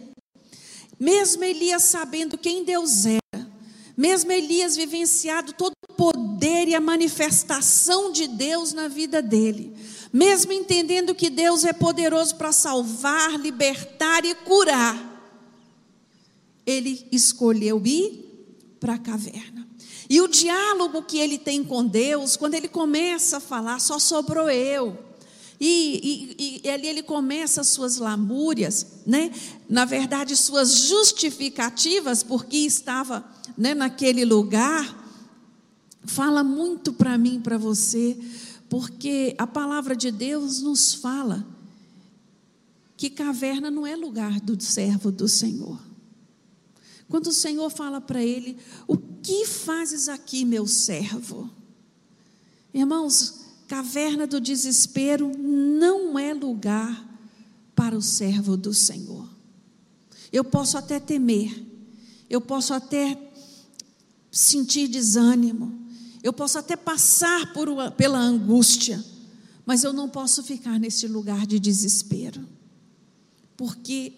Mesmo 1.00 1.44
Elias 1.44 1.84
sabendo 1.84 2.38
quem 2.38 2.64
Deus 2.64 3.06
era, 3.06 3.52
mesmo 3.96 4.32
Elias 4.32 4.76
vivenciado 4.76 5.54
todo 5.54 5.74
o 5.88 5.94
poder 5.94 6.68
e 6.68 6.74
a 6.74 6.82
manifestação 6.82 8.12
de 8.12 8.28
Deus 8.28 8.74
na 8.74 8.88
vida 8.88 9.22
dele, 9.22 9.76
mesmo 10.12 10.52
entendendo 10.52 11.14
que 11.14 11.30
Deus 11.30 11.64
é 11.64 11.74
poderoso 11.74 12.36
para 12.36 12.52
salvar, 12.52 13.40
libertar 13.40 14.26
e 14.26 14.34
curar, 14.34 15.08
ele 16.66 17.08
escolheu 17.12 17.82
ir 17.86 18.76
para 18.80 18.96
a 18.96 19.00
caverna. 19.00 19.67
E 20.10 20.22
o 20.22 20.28
diálogo 20.28 21.04
que 21.04 21.18
ele 21.18 21.38
tem 21.38 21.64
com 21.64 21.86
Deus, 21.86 22.38
quando 22.38 22.54
ele 22.54 22.68
começa 22.68 23.38
a 23.38 23.42
falar, 23.42 23.80
só 23.80 24.00
sobrou 24.00 24.50
eu. 24.50 24.98
E, 25.60 26.36
e, 26.38 26.62
e, 26.64 26.70
ali 26.70 26.88
ele 26.88 27.02
começa 27.02 27.62
as 27.62 27.68
suas 27.68 27.98
lamúrias, 27.98 28.86
né? 29.06 29.32
na 29.68 29.86
verdade, 29.86 30.36
suas 30.36 30.72
justificativas, 30.72 32.22
porque 32.22 32.58
estava 32.58 33.26
né, 33.58 33.74
naquele 33.74 34.24
lugar. 34.24 35.06
Fala 36.06 36.44
muito 36.44 36.94
para 36.94 37.18
mim, 37.18 37.42
para 37.42 37.58
você, 37.58 38.18
porque 38.70 39.36
a 39.38 39.48
palavra 39.48 39.96
de 39.96 40.12
Deus 40.12 40.62
nos 40.62 40.94
fala 40.94 41.46
que 42.96 43.10
caverna 43.10 43.70
não 43.70 43.86
é 43.86 43.96
lugar 43.96 44.40
do 44.40 44.62
servo 44.62 45.12
do 45.12 45.28
Senhor. 45.28 45.87
Quando 47.10 47.28
o 47.28 47.34
Senhor 47.34 47.70
fala 47.70 48.02
para 48.02 48.24
ele: 48.24 48.58
O 48.88 48.98
que 48.98 49.46
fazes 49.46 50.10
aqui, 50.10 50.44
meu 50.44 50.68
servo? 50.68 51.50
Irmãos, 52.74 53.46
caverna 53.68 54.28
do 54.28 54.40
desespero 54.40 55.32
não 55.38 56.18
é 56.18 56.34
lugar 56.34 57.06
para 57.76 57.98
o 57.98 58.02
servo 58.02 58.58
do 58.58 58.74
Senhor. 58.74 59.28
Eu 60.32 60.44
posso 60.44 60.78
até 60.78 61.00
temer, 61.00 61.66
eu 62.30 62.42
posso 62.42 62.74
até 62.74 63.18
sentir 64.32 64.88
desânimo, 64.88 65.80
eu 66.22 66.34
posso 66.34 66.58
até 66.58 66.76
passar 66.76 67.54
por, 67.54 67.70
pela 67.94 68.20
angústia, 68.20 69.04
mas 69.66 69.84
eu 69.84 69.94
não 69.94 70.10
posso 70.10 70.44
ficar 70.44 70.80
nesse 70.80 71.08
lugar 71.08 71.48
de 71.48 71.60
desespero, 71.60 72.46
porque 73.56 74.14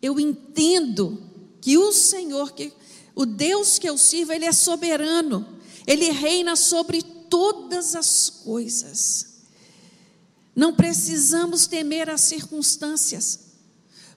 eu 0.00 0.20
entendo 0.20 1.27
que 1.60 1.76
o 1.78 1.92
Senhor, 1.92 2.52
que 2.52 2.72
o 3.14 3.26
Deus 3.26 3.78
que 3.78 3.88
eu 3.88 3.98
sirvo, 3.98 4.32
ele 4.32 4.44
é 4.44 4.52
soberano. 4.52 5.58
Ele 5.86 6.10
reina 6.10 6.54
sobre 6.54 7.02
todas 7.02 7.94
as 7.94 8.30
coisas. 8.30 9.26
Não 10.54 10.74
precisamos 10.74 11.66
temer 11.66 12.10
as 12.10 12.20
circunstâncias 12.22 13.40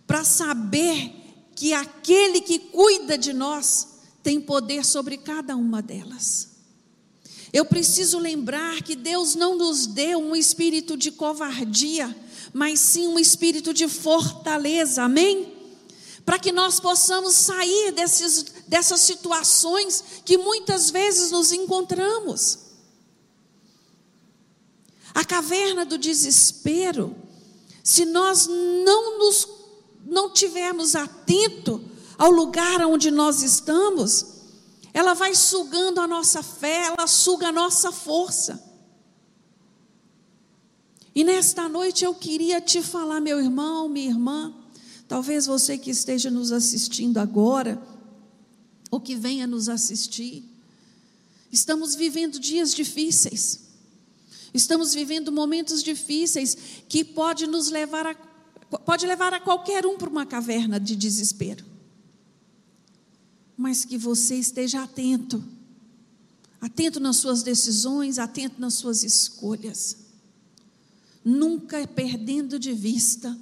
para 0.06 0.24
saber 0.24 1.14
que 1.56 1.74
aquele 1.74 2.42
que 2.42 2.60
cuida 2.60 3.18
de 3.18 3.34
nós 3.34 3.88
tem 4.24 4.42
poder 4.42 4.84
sobre 4.86 5.18
cada 5.18 5.56
uma 5.56 5.82
delas. 5.82 6.50
Eu 7.54 7.66
preciso 7.66 8.18
lembrar 8.18 8.82
que 8.82 8.96
Deus 8.96 9.36
não 9.36 9.58
nos 9.58 9.86
deu 9.86 10.20
um 10.20 10.36
espírito 10.36 10.96
de 10.96 11.12
covardia, 11.12 12.16
mas 12.54 12.80
sim 12.80 13.08
um 13.08 13.20
espírito 13.20 13.74
de 13.74 13.88
fortaleza, 13.88 15.04
amém? 15.04 15.51
Para 16.26 16.40
que 16.40 16.52
nós 16.52 16.80
possamos 16.80 17.34
sair 17.34 17.92
desses, 17.92 18.44
dessas 18.68 19.02
situações 19.02 20.04
que 20.24 20.38
muitas 20.38 20.90
vezes 20.90 21.32
nos 21.32 21.52
encontramos. 21.52 22.60
A 25.14 25.26
caverna 25.26 25.86
do 25.86 25.98
desespero, 25.98 27.16
se 27.84 28.06
nós 28.06 28.48
não 28.48 29.20
nos 29.20 29.62
não 30.04 30.30
tivermos 30.32 30.96
atento 30.96 31.84
ao 32.18 32.32
lugar 32.32 32.82
onde 32.86 33.12
nós 33.12 33.44
estamos, 33.44 34.26
ela 34.94 35.14
vai 35.14 35.34
sugando 35.36 36.02
a 36.02 36.08
nossa 36.08 36.44
fé, 36.44 36.88
ela 36.88 37.08
suga 37.08 37.48
a 37.48 37.52
nossa 37.52 37.92
força. 37.92 38.72
E 41.14 41.24
nesta 41.24 41.68
noite 41.68 42.06
eu 42.06 42.14
queria 42.16 42.62
te 42.62 42.82
falar, 42.82 43.20
meu 43.20 43.40
irmão, 43.40 43.88
minha 43.90 44.10
irmã, 44.10 44.54
talvez 45.12 45.46
você 45.46 45.78
que 45.78 45.92
esteja 45.92 46.32
nos 46.32 46.54
assistindo 46.54 47.18
agora, 47.18 47.78
ou 48.90 48.98
que 48.98 49.14
venha 49.14 49.46
nos 49.46 49.68
assistir, 49.68 50.46
estamos 51.52 51.96
vivendo 51.96 52.40
dias 52.40 52.74
difíceis, 52.74 53.60
estamos 54.54 54.94
vivendo 54.94 55.30
momentos 55.30 55.84
difíceis 55.84 56.56
que 56.88 57.04
pode 57.04 57.46
nos 57.46 57.68
levar 57.68 58.08
a, 58.08 58.16
pode 58.86 59.06
levar 59.06 59.34
a 59.34 59.42
qualquer 59.42 59.86
um 59.86 59.98
para 59.98 60.10
uma 60.10 60.26
caverna 60.26 60.80
de 60.80 60.96
desespero. 60.96 61.66
Mas 63.58 63.84
que 63.84 63.98
você 63.98 64.36
esteja 64.36 64.82
atento, 64.82 65.44
atento 66.62 67.02
nas 67.02 67.18
suas 67.18 67.44
decisões, 67.44 68.18
atento 68.18 68.62
nas 68.62 68.76
suas 68.76 69.04
escolhas 69.04 69.98
nunca 71.24 71.86
perdendo 71.86 72.58
de 72.58 72.74
vista 72.74 73.38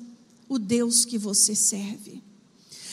o 0.50 0.58
Deus 0.58 1.06
que 1.06 1.18
você 1.18 1.56
serve. 1.56 2.24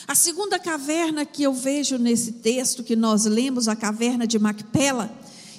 A 0.07 0.15
segunda 0.15 0.59
caverna 0.59 1.25
que 1.25 1.43
eu 1.43 1.53
vejo 1.53 1.99
nesse 1.99 2.33
texto 2.33 2.85
que 2.85 2.95
nós 2.95 3.25
lemos, 3.25 3.67
a 3.67 3.75
caverna 3.75 4.27
de 4.27 4.39
Macpela, 4.39 5.11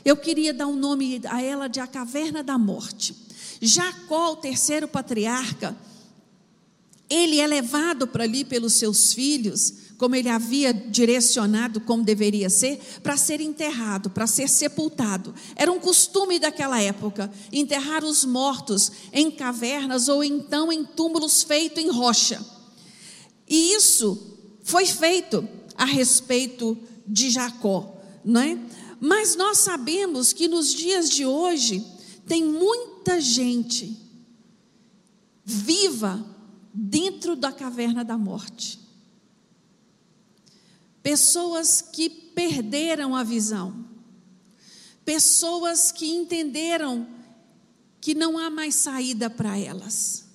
eu 0.06 0.16
queria 0.16 0.54
dar 0.54 0.68
um 0.68 0.75
nome 0.75 1.20
a 1.27 1.42
ela 1.42 1.68
de 1.68 1.82
a 1.82 1.88
caverna 1.88 2.42
da 2.42 2.58
morte. 2.58 3.13
Jacó, 3.60 4.34
o 4.34 4.36
terceiro 4.38 4.88
patriarca, 4.88 5.75
ele 7.10 7.42
é 7.42 7.48
levado 7.48 8.08
para 8.08 8.24
ali 8.24 8.46
pelos 8.46 8.74
seus 8.74 9.12
filhos 9.12 9.87
como 9.98 10.16
ele 10.16 10.30
havia 10.30 10.74
direcionado 10.74 11.82
como 11.82 12.04
deveria 12.04 12.50
ser, 12.50 12.80
para 13.01 13.18
ser 13.18 13.42
enterrado, 13.42 14.10
para 14.10 14.27
ser 14.27 14.48
sepultado. 14.48 15.34
Era 15.56 15.72
um 15.72 15.80
costume 15.80 16.39
daquela 16.39 16.80
época 16.80 17.32
enterrar 17.51 18.06
os 18.06 18.24
mortos 18.24 18.92
em 19.12 19.32
cavernas 19.32 20.08
ou 20.08 20.24
então 20.24 20.72
em 20.72 20.86
túmulos 20.86 21.44
feitos 21.44 21.84
em 21.84 21.89
rocha. 21.89 22.46
E 23.48 23.74
isso 23.74 24.38
foi 24.63 24.86
feito 24.86 25.48
a 25.75 25.86
respeito 25.86 26.77
de 27.08 27.30
Jacó, 27.30 27.96
não 28.24 28.42
é? 28.42 28.58
Mas 29.00 29.36
nós 29.36 29.60
sabemos 29.60 30.34
que 30.34 30.48
nos 30.48 30.74
dias 30.74 31.10
de 31.10 31.25
hoje 31.25 31.86
tem 32.27 32.44
muita 32.44 33.22
gente 33.22 33.98
viva 35.46 36.25
dentro 36.74 37.36
da 37.36 37.51
caverna 37.51 38.04
da 38.04 38.18
morte. 38.18 38.87
Pessoas 41.07 41.81
que 41.81 42.09
perderam 42.09 43.15
a 43.15 43.23
visão, 43.23 43.85
pessoas 45.05 45.89
que 45.89 46.05
entenderam 46.05 47.07
que 48.01 48.13
não 48.13 48.37
há 48.37 48.49
mais 48.49 48.75
saída 48.75 49.29
para 49.29 49.57
elas, 49.57 50.25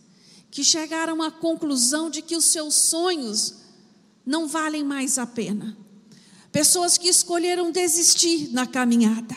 que 0.51 0.65
chegaram 0.65 1.21
à 1.21 1.31
conclusão 1.31 2.09
de 2.09 2.23
que 2.23 2.35
os 2.35 2.47
seus 2.47 2.75
sonhos 2.75 3.57
não 4.25 4.49
valem 4.49 4.83
mais 4.83 5.19
a 5.19 5.27
pena, 5.27 5.77
pessoas 6.51 6.97
que 6.97 7.07
escolheram 7.07 7.71
desistir 7.71 8.51
na 8.51 8.67
caminhada. 8.67 9.37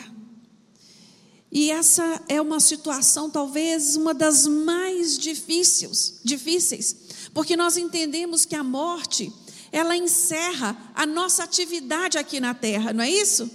E 1.52 1.70
essa 1.70 2.24
é 2.30 2.40
uma 2.40 2.60
situação, 2.60 3.28
talvez, 3.28 3.94
uma 3.94 4.14
das 4.14 4.46
mais 4.46 5.18
difíceis, 5.18 6.18
difíceis, 6.24 6.96
porque 7.34 7.58
nós 7.58 7.76
entendemos 7.76 8.46
que 8.46 8.56
a 8.56 8.64
morte 8.64 9.30
ela 9.72 9.96
encerra 9.96 10.76
a 10.94 11.06
nossa 11.06 11.44
atividade 11.44 12.18
aqui 12.18 12.40
na 12.40 12.54
terra, 12.54 12.92
não 12.92 13.02
é 13.02 13.10
isso? 13.10 13.50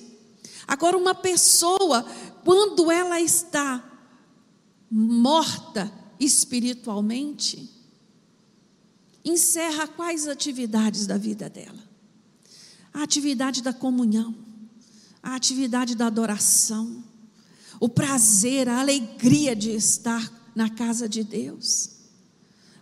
Agora, 0.67 0.97
uma 0.97 1.15
pessoa, 1.15 2.05
quando 2.43 2.91
ela 2.91 3.19
está 3.19 3.83
morta 4.89 5.91
espiritualmente, 6.19 7.69
encerra 9.23 9.87
quais 9.87 10.27
atividades 10.27 11.07
da 11.07 11.17
vida 11.17 11.49
dela? 11.49 11.89
A 12.93 13.03
atividade 13.03 13.61
da 13.61 13.73
comunhão, 13.73 14.35
a 15.23 15.35
atividade 15.35 15.95
da 15.95 16.07
adoração, 16.07 17.03
o 17.79 17.87
prazer, 17.87 18.67
a 18.67 18.79
alegria 18.79 19.55
de 19.55 19.71
estar 19.71 20.31
na 20.53 20.69
casa 20.69 21.07
de 21.07 21.23
Deus. 21.23 21.89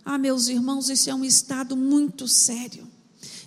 Ah, 0.04 0.18
meus 0.18 0.48
irmãos, 0.48 0.88
isso 0.88 1.08
é 1.08 1.14
um 1.14 1.24
estado 1.24 1.76
muito 1.76 2.26
sério. 2.26 2.89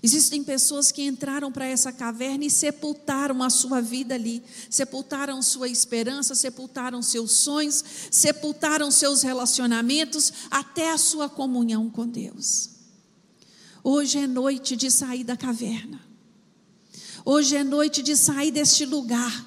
Existem 0.06 0.44
pessoas 0.44 0.92
que 0.92 1.02
entraram 1.02 1.50
para 1.50 1.66
essa 1.66 1.90
caverna 1.90 2.44
e 2.44 2.50
sepultaram 2.50 3.42
a 3.42 3.50
sua 3.50 3.80
vida 3.80 4.14
ali, 4.14 4.44
sepultaram 4.70 5.42
sua 5.42 5.70
esperança, 5.70 6.36
sepultaram 6.36 7.02
seus 7.02 7.32
sonhos, 7.32 7.82
sepultaram 8.12 8.92
seus 8.92 9.22
relacionamentos, 9.22 10.34
até 10.52 10.92
a 10.92 10.98
sua 10.98 11.30
comunhão 11.30 11.90
com 11.90 12.06
Deus. 12.06 12.72
Hoje 13.82 14.18
é 14.18 14.28
noite 14.28 14.76
de 14.76 14.92
sair 14.92 15.24
da 15.24 15.38
caverna. 15.38 16.02
Hoje 17.24 17.56
é 17.56 17.64
noite 17.64 18.04
de 18.04 18.18
sair 18.18 18.52
deste 18.52 18.86
lugar, 18.86 19.46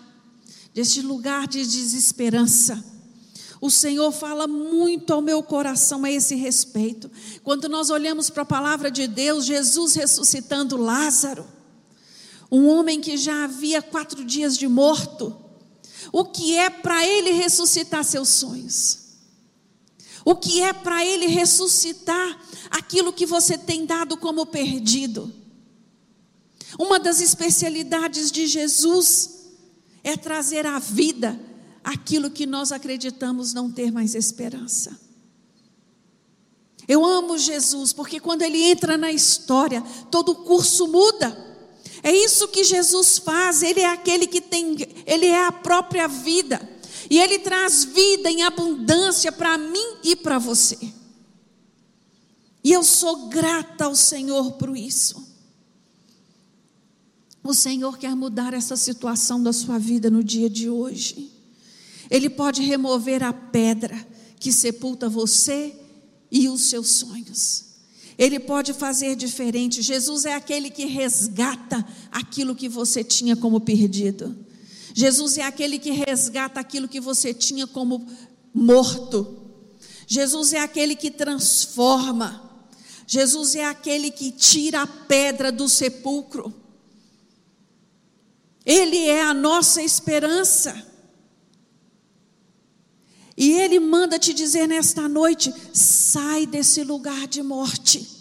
deste 0.73 1.03
lugar 1.03 1.47
de 1.47 1.67
desesperança 1.67 2.96
o 3.61 3.71
Senhor 3.71 4.13
fala 4.13 4.47
muito 4.47 5.13
ao 5.13 5.23
meu 5.23 5.43
coração 5.43 6.05
a 6.05 6.11
esse 6.11 6.35
respeito. 6.35 7.11
Quando 7.43 7.69
nós 7.69 7.91
olhamos 7.91 8.29
para 8.29 8.43
a 8.43 8.47
palavra 8.47 8.91
de 8.91 9.07
Deus, 9.07 9.47
Jesus 9.47 9.95
ressuscitando 9.95 10.77
Lázaro, 10.77 11.47
um 12.51 12.67
homem 12.69 13.01
que 13.01 13.17
já 13.17 13.45
havia 13.45 13.81
quatro 13.81 14.25
dias 14.25 14.57
de 14.57 14.69
morto, 14.69 15.37
o 16.13 16.25
que 16.25 16.57
é 16.57 16.69
para 16.69 17.05
ele 17.07 17.33
ressuscitar 17.33 18.05
seus 18.05 18.29
sonhos? 18.29 19.07
O 20.25 20.35
que 20.35 20.61
é 20.61 20.73
para 20.73 21.05
ele 21.05 21.27
ressuscitar 21.27 22.41
aquilo 22.71 23.13
que 23.13 23.25
você 23.25 23.57
tem 23.57 23.87
dado 23.87 24.17
como 24.17 24.45
perdido? 24.45 25.33
Uma 26.79 26.99
das 26.99 27.21
especialidades 27.21 28.31
de 28.31 28.47
Jesus 28.47 29.47
é 30.05 30.17
trazer 30.17 30.67
a 30.67 30.79
vida 30.79 31.39
aquilo 31.87 32.33
que 32.33 32.47
nós 32.47 32.73
acreditamos 32.73 33.55
não 33.55 33.71
ter 33.71 33.93
mais 33.93 34.17
esperança. 34.17 35.01
Eu 36.89 37.05
amo 37.05 37.39
Jesus, 37.39 37.93
porque 37.93 38.19
quando 38.19 38.43
ele 38.43 38.61
entra 38.61 38.97
na 38.97 39.13
história, 39.13 39.81
todo 40.11 40.31
o 40.33 40.35
curso 40.35 40.89
muda. 40.89 41.45
É 42.03 42.13
isso 42.13 42.49
que 42.49 42.65
Jesus 42.65 43.19
faz, 43.19 43.63
ele 43.63 43.81
é 43.81 43.87
aquele 43.87 44.27
que 44.27 44.41
tem, 44.41 44.77
ele 45.07 45.27
é 45.27 45.47
a 45.47 45.53
própria 45.53 46.09
vida. 46.09 46.61
E 47.09 47.21
ele 47.21 47.39
traz 47.39 47.85
vida 47.85 48.29
em 48.29 48.43
abundância 48.43 49.31
para 49.31 49.57
mim 49.57 49.99
e 50.03 50.17
para 50.17 50.41
você. 50.41 50.93
E 52.65 52.73
eu 52.73 52.83
sou 52.83 53.29
grata 53.29 53.85
ao 53.85 53.95
Senhor 53.95 54.55
por 54.55 54.77
isso. 54.77 55.25
O 57.45 57.55
Senhor 57.55 57.97
quer 57.97 58.17
mudar 58.17 58.53
essa 58.55 58.77
situação 58.77 59.41
da 59.41 59.53
sua 59.53 59.79
vida 59.79 60.11
no 60.11 60.25
dia 60.25 60.51
de 60.51 60.69
hoje. 60.69 61.36
Ele 62.11 62.31
pode 62.31 62.63
remover 62.63 63.23
a 63.23 63.33
pedra 63.33 64.07
que 64.39 64.53
sepulta 64.53 65.09
você 65.09 65.75
e 66.31 66.49
os 66.49 66.63
seus 66.63 66.89
sonhos. 66.89 67.65
Ele 68.19 68.41
pode 68.41 68.73
fazer 68.73 69.15
diferente. 69.15 69.83
Jesus 69.83 70.25
é 70.25 70.35
aquele 70.35 70.71
que 70.71 70.87
resgata 70.87 71.87
aquilo 72.11 72.55
que 72.55 72.69
você 72.69 73.05
tinha 73.05 73.37
como 73.37 73.61
perdido. 73.61 74.37
Jesus 74.95 75.37
é 75.37 75.43
aquele 75.43 75.79
que 75.79 75.91
resgata 75.91 76.59
aquilo 76.59 76.89
que 76.89 77.01
você 77.01 77.35
tinha 77.35 77.67
como 77.67 78.07
morto. 78.55 79.37
Jesus 80.07 80.55
é 80.55 80.61
aquele 80.61 80.97
que 80.97 81.11
transforma. 81.11 82.43
Jesus 83.07 83.55
é 83.55 83.67
aquele 83.67 84.11
que 84.11 84.31
tira 84.31 84.83
a 84.83 84.87
pedra 84.87 85.53
do 85.53 85.69
sepulcro. 85.69 86.53
Ele 88.65 89.07
é 89.07 89.23
a 89.23 89.35
nossa 89.35 89.83
esperança. 89.83 90.96
E 93.37 93.53
Ele 93.53 93.79
manda 93.79 94.19
te 94.19 94.33
dizer 94.33 94.67
nesta 94.67 95.09
noite: 95.09 95.53
sai 95.73 96.47
desse 96.47 96.83
lugar 96.83 97.27
de 97.27 97.43
morte. 97.43 98.17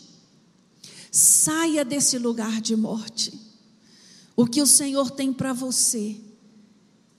Saia 1.09 1.85
desse 1.85 2.17
lugar 2.17 2.59
de 2.59 2.75
morte. 2.75 3.39
O 4.35 4.45
que 4.45 4.61
o 4.61 4.67
Senhor 4.67 5.09
tem 5.09 5.31
para 5.31 5.53
você 5.53 6.19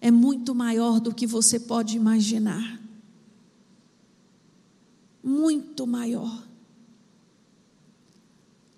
é 0.02 0.10
muito 0.10 0.54
maior 0.54 1.00
do 1.00 1.14
que 1.14 1.26
você 1.26 1.58
pode 1.58 1.96
imaginar. 1.96 2.78
Muito 5.24 5.86
maior. 5.86 6.46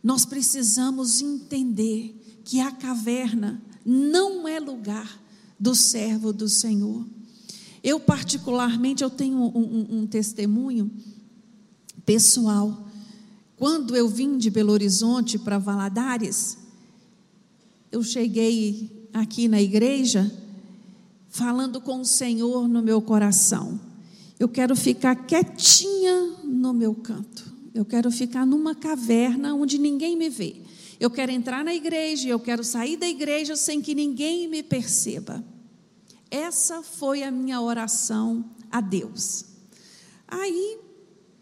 Nós 0.01 0.25
precisamos 0.25 1.21
entender 1.21 2.15
que 2.45 2.61
a 2.61 2.71
caverna 2.71 3.61
não 3.85 4.47
é 4.47 4.61
lugar 4.61 5.21
do 5.59 5.75
servo 5.75 6.33
do 6.33 6.49
Senhor. 6.49 7.05
Eu, 7.83 8.01
particularmente, 8.01 9.03
eu 9.03 9.11
tenho 9.11 9.37
um, 9.37 9.59
um, 9.59 10.01
um 10.01 10.07
testemunho 10.07 10.91
pessoal. 12.05 12.87
Quando 13.57 13.97
eu 13.97 14.09
vim 14.09 14.39
de 14.39 14.51
Belo 14.51 14.73
Horizonte 14.73 15.39
para 15.39 15.59
Valadares, 15.59 16.59
eu 17.91 18.03
cheguei 18.03 19.09
aqui 19.13 19.49
na 19.49 19.61
igreja 19.61 20.31
falando 21.29 21.81
com 21.81 22.01
o 22.01 22.05
Senhor 22.05 22.69
no 22.69 22.83
meu 22.83 23.01
coração. 23.01 23.81
Eu 24.39 24.49
quero 24.49 24.77
ficar 24.77 25.15
quietinha 25.15 26.37
no 26.45 26.73
meu 26.73 26.95
canto. 26.95 27.53
Eu 27.75 27.85
quero 27.85 28.11
ficar 28.11 28.47
numa 28.47 28.75
caverna 28.75 29.55
onde 29.55 29.79
ninguém 29.79 30.17
me 30.17 30.29
vê. 30.29 30.57
Eu 30.99 31.11
quero 31.11 31.31
entrar 31.31 31.65
na 31.65 31.75
igreja, 31.75 32.29
eu 32.29 32.41
quero 32.41 32.65
sair 32.65 32.97
da 32.97 33.09
igreja 33.09 33.55
sem 33.55 33.81
que 33.81 33.95
ninguém 33.95 34.49
me 34.49 34.63
perceba. 34.63 35.45
Essa 36.31 36.83
foi 36.83 37.23
a 37.23 37.31
minha 37.31 37.61
oração 37.61 38.45
a 38.71 38.81
Deus. 38.81 39.45
Aí 40.27 40.79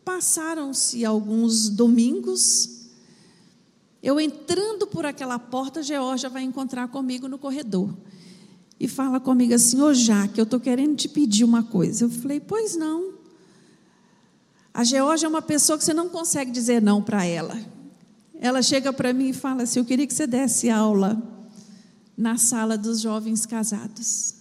passaram-se 0.04 1.04
alguns 1.04 1.68
domingos, 1.68 2.86
eu 4.00 4.20
entrando 4.20 4.86
por 4.86 5.04
aquela 5.04 5.36
porta, 5.38 5.82
Georgia 5.82 6.28
vai 6.28 6.44
encontrar 6.44 6.86
comigo 6.88 7.26
no 7.26 7.38
corredor. 7.38 7.92
E 8.78 8.86
fala 8.86 9.18
comigo 9.18 9.54
assim: 9.54 9.80
Ô 9.80 9.92
Jaque, 9.92 10.38
eu 10.38 10.44
estou 10.44 10.60
querendo 10.60 10.94
te 10.94 11.08
pedir 11.08 11.42
uma 11.42 11.64
coisa. 11.64 12.04
Eu 12.04 12.10
falei: 12.10 12.38
Pois 12.38 12.76
não. 12.76 13.14
A 14.72 14.84
Georgia 14.84 15.26
é 15.26 15.28
uma 15.28 15.42
pessoa 15.42 15.78
que 15.78 15.84
você 15.84 15.94
não 15.94 16.08
consegue 16.08 16.50
dizer 16.50 16.80
não 16.80 17.02
para 17.02 17.24
ela. 17.24 17.58
Ela 18.38 18.62
chega 18.62 18.92
para 18.92 19.12
mim 19.12 19.30
e 19.30 19.32
fala 19.32 19.64
assim: 19.64 19.80
Eu 19.80 19.84
queria 19.84 20.06
que 20.06 20.14
você 20.14 20.26
desse 20.26 20.70
aula 20.70 21.20
na 22.16 22.36
sala 22.36 22.78
dos 22.78 23.00
jovens 23.00 23.44
casados. 23.44 24.35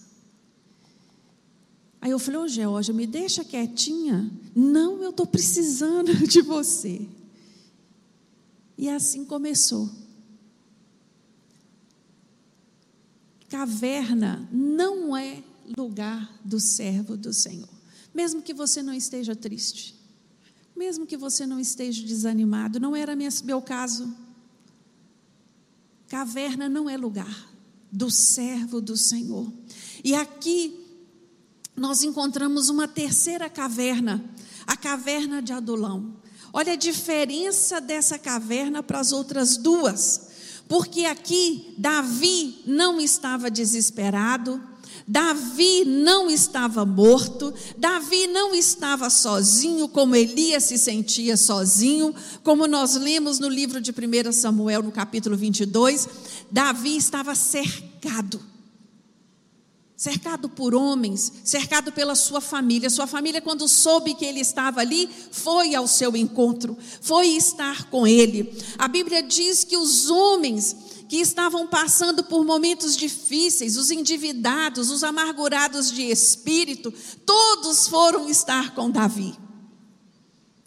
Aí 2.06 2.12
eu 2.12 2.20
falei, 2.20 2.38
ô 2.38 2.44
oh, 2.44 2.48
Georgia, 2.48 2.94
me 2.94 3.04
deixa 3.04 3.44
quietinha. 3.44 4.30
Não, 4.54 5.02
eu 5.02 5.10
estou 5.10 5.26
precisando 5.26 6.14
de 6.24 6.40
você. 6.40 7.04
E 8.78 8.88
assim 8.88 9.24
começou. 9.24 9.90
Caverna 13.48 14.48
não 14.52 15.16
é 15.16 15.42
lugar 15.76 16.32
do 16.44 16.60
servo 16.60 17.16
do 17.16 17.32
Senhor. 17.32 17.68
Mesmo 18.14 18.40
que 18.40 18.54
você 18.54 18.84
não 18.84 18.94
esteja 18.94 19.34
triste, 19.34 20.00
mesmo 20.76 21.06
que 21.06 21.16
você 21.16 21.44
não 21.44 21.58
esteja 21.58 22.06
desanimado, 22.06 22.78
não 22.78 22.94
era 22.94 23.16
meu 23.16 23.60
caso. 23.60 24.16
Caverna 26.06 26.68
não 26.68 26.88
é 26.88 26.96
lugar 26.96 27.52
do 27.90 28.12
servo 28.12 28.80
do 28.80 28.96
Senhor. 28.96 29.52
E 30.04 30.14
aqui 30.14 30.85
nós 31.76 32.02
encontramos 32.02 32.68
uma 32.70 32.88
terceira 32.88 33.50
caverna, 33.50 34.24
a 34.66 34.76
caverna 34.76 35.42
de 35.42 35.52
Adulão. 35.52 36.16
Olha 36.52 36.72
a 36.72 36.76
diferença 36.76 37.80
dessa 37.80 38.18
caverna 38.18 38.82
para 38.82 38.98
as 38.98 39.12
outras 39.12 39.58
duas. 39.58 40.28
Porque 40.68 41.04
aqui 41.04 41.74
Davi 41.78 42.62
não 42.66 43.00
estava 43.00 43.50
desesperado, 43.50 44.60
Davi 45.06 45.84
não 45.84 46.28
estava 46.28 46.84
morto, 46.84 47.54
Davi 47.76 48.26
não 48.26 48.52
estava 48.54 49.08
sozinho, 49.08 49.86
como 49.86 50.16
Elias 50.16 50.64
se 50.64 50.78
sentia 50.78 51.36
sozinho, 51.36 52.12
como 52.42 52.66
nós 52.66 52.96
lemos 52.96 53.38
no 53.38 53.48
livro 53.48 53.80
de 53.80 53.92
1 53.92 54.32
Samuel, 54.32 54.82
no 54.82 54.90
capítulo 54.90 55.36
22. 55.36 56.08
Davi 56.50 56.96
estava 56.96 57.36
cercado 57.36 58.40
cercado 59.96 60.48
por 60.48 60.74
homens, 60.74 61.32
cercado 61.42 61.90
pela 61.90 62.14
sua 62.14 62.40
família. 62.40 62.90
Sua 62.90 63.06
família, 63.06 63.40
quando 63.40 63.66
soube 63.66 64.14
que 64.14 64.24
ele 64.24 64.40
estava 64.40 64.80
ali, 64.80 65.08
foi 65.32 65.74
ao 65.74 65.88
seu 65.88 66.14
encontro, 66.16 66.76
foi 67.00 67.28
estar 67.28 67.88
com 67.90 68.06
ele. 68.06 68.52
A 68.76 68.86
Bíblia 68.86 69.22
diz 69.22 69.64
que 69.64 69.76
os 69.76 70.10
homens 70.10 70.76
que 71.08 71.16
estavam 71.16 71.66
passando 71.66 72.24
por 72.24 72.44
momentos 72.44 72.96
difíceis, 72.96 73.76
os 73.76 73.90
endividados, 73.90 74.90
os 74.90 75.02
amargurados 75.02 75.90
de 75.90 76.02
espírito, 76.02 76.92
todos 77.24 77.88
foram 77.88 78.28
estar 78.28 78.74
com 78.74 78.90
Davi. 78.90 79.34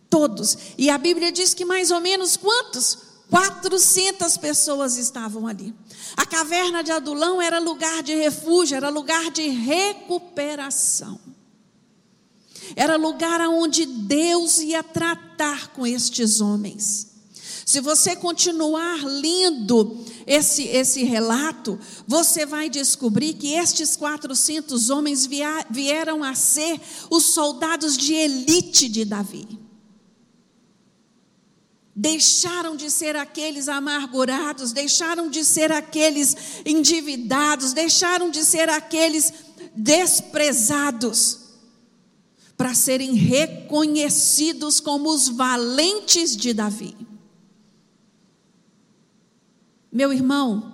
Todos. 0.09 0.57
E 0.77 0.89
a 0.89 0.97
Bíblia 0.97 1.31
diz 1.31 1.53
que 1.53 1.65
mais 1.65 1.91
ou 1.91 1.99
menos 1.99 2.35
quantos? 2.35 3.08
400 3.29 4.37
pessoas 4.37 4.97
estavam 4.97 5.45
ali. 5.45 5.73
A 6.17 6.25
caverna 6.25 6.83
de 6.83 6.91
Adulão 6.91 7.41
era 7.41 7.59
lugar 7.59 8.01
de 8.01 8.15
refúgio, 8.15 8.75
era 8.75 8.89
lugar 8.89 9.29
de 9.31 9.47
recuperação. 9.49 11.19
Era 12.75 12.95
lugar 12.95 13.39
onde 13.41 13.85
Deus 13.85 14.57
ia 14.59 14.83
tratar 14.83 15.69
com 15.69 15.85
estes 15.85 16.41
homens. 16.41 17.07
Se 17.65 17.79
você 17.79 18.15
continuar 18.15 19.03
lendo 19.03 20.03
esse, 20.25 20.63
esse 20.63 21.03
relato, 21.03 21.79
você 22.07 22.43
vai 22.43 22.67
descobrir 22.67 23.35
que 23.35 23.53
estes 23.53 23.95
400 23.95 24.89
homens 24.89 25.27
vieram 25.69 26.23
a 26.23 26.33
ser 26.33 26.81
os 27.11 27.25
soldados 27.25 27.95
de 27.95 28.13
elite 28.13 28.89
de 28.89 29.05
Davi 29.05 29.58
deixaram 31.99 32.77
de 32.77 32.89
ser 32.89 33.17
aqueles 33.17 33.67
amargurados, 33.67 34.71
deixaram 34.71 35.29
de 35.29 35.43
ser 35.43 35.69
aqueles 35.69 36.33
endividados, 36.65 37.73
deixaram 37.73 38.29
de 38.31 38.45
ser 38.45 38.69
aqueles 38.69 39.33
desprezados, 39.75 41.39
para 42.55 42.73
serem 42.73 43.15
reconhecidos 43.15 44.79
como 44.79 45.09
os 45.09 45.27
valentes 45.27 46.37
de 46.37 46.53
Davi. 46.53 46.95
Meu 49.91 50.13
irmão, 50.13 50.71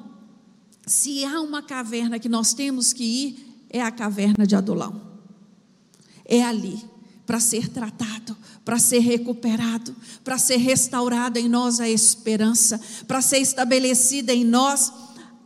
se 0.86 1.26
há 1.26 1.42
uma 1.42 1.64
caverna 1.64 2.20
que 2.20 2.30
nós 2.30 2.54
temos 2.54 2.94
que 2.94 3.04
ir, 3.04 3.66
é 3.68 3.82
a 3.82 3.90
caverna 3.90 4.46
de 4.46 4.56
Adulão. 4.56 5.02
É 6.24 6.44
ali 6.44 6.84
para 7.26 7.40
ser 7.40 7.70
tratado, 7.70 8.38
para 8.64 8.80
ser 8.80 9.00
recuperado, 9.00 9.96
para 10.24 10.38
ser 10.38 10.58
restaurada 10.58 11.40
em 11.40 11.50
nós 11.50 11.80
a 11.80 11.90
esperança, 11.90 12.80
para 13.08 13.22
ser 13.22 13.40
estabelecida 13.40 14.34
em 14.34 14.44
nós 14.44 14.92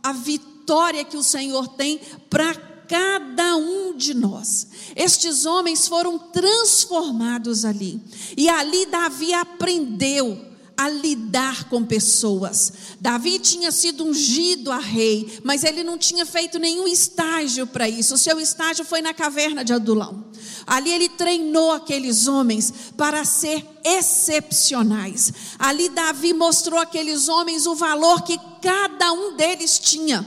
a 0.02 0.12
vitória 0.12 1.04
que 1.04 1.16
o 1.16 1.22
Senhor 1.22 1.68
tem 1.68 2.00
para 2.28 2.54
cada 2.88 3.56
um 3.56 3.96
de 3.96 4.14
nós. 4.14 4.66
Estes 4.96 5.46
homens 5.46 5.86
foram 5.86 6.18
transformados 6.18 7.64
ali, 7.64 8.00
e 8.36 8.48
ali 8.48 8.86
Davi 8.86 9.32
aprendeu 9.32 10.50
a 10.80 10.88
lidar 10.88 11.68
com 11.68 11.84
pessoas. 11.84 12.72
Davi 12.98 13.38
tinha 13.38 13.70
sido 13.70 14.02
ungido 14.02 14.72
a 14.72 14.78
rei, 14.78 15.38
mas 15.44 15.62
ele 15.62 15.84
não 15.84 15.98
tinha 15.98 16.24
feito 16.24 16.58
nenhum 16.58 16.88
estágio 16.88 17.66
para 17.66 17.86
isso. 17.86 18.14
O 18.14 18.18
seu 18.18 18.40
estágio 18.40 18.82
foi 18.82 19.02
na 19.02 19.12
caverna 19.12 19.62
de 19.62 19.74
Adulão. 19.74 20.24
Ali 20.66 20.90
ele 20.90 21.08
treinou 21.08 21.72
aqueles 21.72 22.26
homens 22.26 22.72
para 22.96 23.24
ser 23.24 23.66
excepcionais. 23.84 25.32
Ali 25.58 25.88
Davi 25.88 26.32
mostrou 26.32 26.78
àqueles 26.78 27.28
homens 27.28 27.66
o 27.66 27.74
valor 27.74 28.22
que 28.22 28.38
cada 28.60 29.12
um 29.12 29.36
deles 29.36 29.78
tinha. 29.78 30.26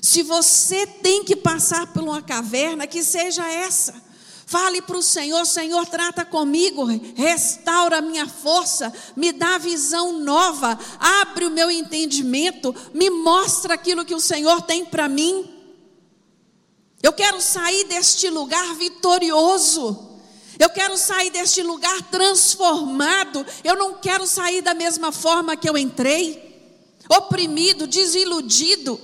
Se 0.00 0.22
você 0.22 0.86
tem 0.86 1.24
que 1.24 1.36
passar 1.36 1.86
por 1.88 2.02
uma 2.02 2.22
caverna, 2.22 2.86
que 2.86 3.02
seja 3.02 3.46
essa 3.50 4.10
Fale 4.50 4.82
para 4.82 4.98
o 4.98 5.02
Senhor: 5.02 5.46
Senhor, 5.46 5.86
trata 5.86 6.24
comigo, 6.24 6.84
restaura 7.14 7.98
a 7.98 8.02
minha 8.02 8.26
força, 8.26 8.92
me 9.14 9.30
dá 9.30 9.58
visão 9.58 10.18
nova, 10.18 10.76
abre 10.98 11.44
o 11.44 11.52
meu 11.52 11.70
entendimento, 11.70 12.74
me 12.92 13.08
mostra 13.10 13.74
aquilo 13.74 14.04
que 14.04 14.12
o 14.12 14.20
Senhor 14.20 14.60
tem 14.62 14.84
para 14.84 15.08
mim. 15.08 15.48
Eu 17.02 17.12
quero 17.12 17.40
sair 17.40 17.84
deste 17.84 18.28
lugar 18.28 18.74
vitorioso. 18.74 20.08
Eu 20.58 20.68
quero 20.68 20.96
sair 20.98 21.30
deste 21.30 21.62
lugar 21.62 22.02
transformado. 22.10 23.44
Eu 23.64 23.76
não 23.76 23.94
quero 23.94 24.26
sair 24.26 24.60
da 24.60 24.74
mesma 24.74 25.10
forma 25.10 25.56
que 25.56 25.68
eu 25.68 25.78
entrei, 25.78 26.98
oprimido, 27.08 27.86
desiludido. 27.86 29.00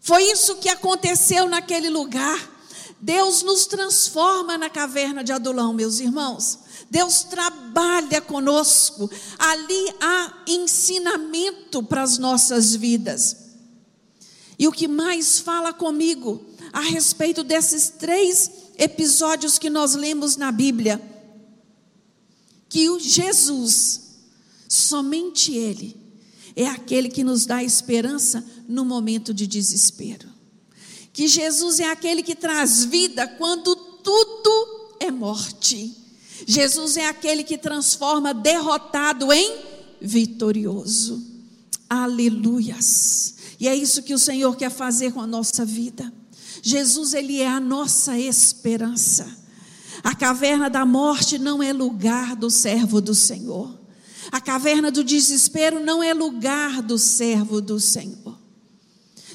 Foi 0.00 0.24
isso 0.24 0.56
que 0.56 0.68
aconteceu 0.68 1.48
naquele 1.48 1.88
lugar. 1.88 2.58
Deus 3.00 3.42
nos 3.42 3.66
transforma 3.66 4.58
na 4.58 4.68
caverna 4.68 5.22
de 5.22 5.32
Adulão, 5.32 5.72
meus 5.72 6.00
irmãos. 6.00 6.58
Deus 6.90 7.22
trabalha 7.22 8.20
conosco. 8.20 9.08
Ali 9.38 9.94
há 10.00 10.42
ensinamento 10.48 11.82
para 11.82 12.02
as 12.02 12.18
nossas 12.18 12.74
vidas. 12.74 13.49
E 14.60 14.68
o 14.68 14.72
que 14.72 14.86
mais 14.86 15.40
fala 15.40 15.72
comigo 15.72 16.44
a 16.72 16.82
respeito 16.82 17.42
desses 17.42 17.88
três 17.88 18.48
episódios 18.78 19.58
que 19.58 19.68
nós 19.68 19.96
lemos 19.96 20.36
na 20.36 20.52
Bíblia? 20.52 21.02
Que 22.68 22.88
o 22.88 23.00
Jesus, 23.00 24.18
somente 24.68 25.52
Ele, 25.56 25.96
é 26.54 26.66
aquele 26.66 27.08
que 27.08 27.24
nos 27.24 27.44
dá 27.44 27.64
esperança 27.64 28.44
no 28.68 28.84
momento 28.84 29.34
de 29.34 29.48
desespero 29.48 30.30
que 31.12 31.28
Jesus 31.28 31.80
é 31.80 31.90
aquele 31.90 32.22
que 32.22 32.34
traz 32.34 32.84
vida 32.84 33.26
quando 33.26 33.74
tudo 33.76 34.94
é 34.98 35.10
morte. 35.10 35.94
Jesus 36.46 36.96
é 36.96 37.06
aquele 37.06 37.44
que 37.44 37.58
transforma 37.58 38.32
derrotado 38.32 39.32
em 39.32 39.58
vitorioso. 40.00 41.22
Aleluias. 41.88 43.34
E 43.60 43.68
é 43.68 43.76
isso 43.76 44.02
que 44.02 44.14
o 44.14 44.18
Senhor 44.18 44.56
quer 44.56 44.70
fazer 44.70 45.12
com 45.12 45.20
a 45.20 45.26
nossa 45.26 45.66
vida. 45.66 46.10
Jesus, 46.62 47.12
Ele 47.12 47.40
é 47.40 47.46
a 47.46 47.60
nossa 47.60 48.18
esperança. 48.18 49.38
A 50.02 50.14
caverna 50.14 50.70
da 50.70 50.86
morte 50.86 51.38
não 51.38 51.62
é 51.62 51.70
lugar 51.70 52.34
do 52.34 52.50
servo 52.50 53.02
do 53.02 53.14
Senhor. 53.14 53.78
A 54.32 54.40
caverna 54.40 54.90
do 54.90 55.04
desespero 55.04 55.78
não 55.78 56.02
é 56.02 56.14
lugar 56.14 56.80
do 56.80 56.98
servo 56.98 57.60
do 57.60 57.78
Senhor. 57.78 58.39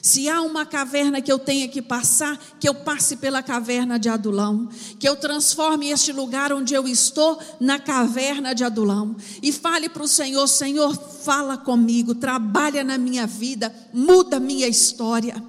Se 0.06 0.30
há 0.30 0.40
uma 0.44 0.68
caverna 0.68 1.20
que 1.20 1.32
eu 1.32 1.40
tenha 1.40 1.68
que 1.68 1.82
passar, 1.82 2.40
que 2.60 2.70
eu 2.70 2.76
passe 2.76 3.18
pela 3.18 3.42
caverna 3.42 3.98
de 3.98 4.08
Adulão, 4.08 4.70
que 5.00 5.10
eu 5.10 5.16
transforme 5.16 5.90
este 5.90 6.14
lugar 6.14 6.54
onde 6.54 6.76
eu 6.76 6.88
estou 6.88 7.40
na 7.60 7.80
caverna 7.80 8.54
de 8.54 8.64
Adulão 8.64 9.16
e 9.42 9.52
fale 9.52 9.90
para 9.90 10.04
o 10.04 10.08
Senhor: 10.08 10.48
Senhor, 10.48 10.96
fala 10.96 11.58
comigo, 11.58 12.14
trabalha 12.14 12.84
na 12.84 13.00
minha 13.00 13.26
vida, 13.26 13.74
muda 13.92 14.40
minha 14.40 14.68
história. 14.68 15.44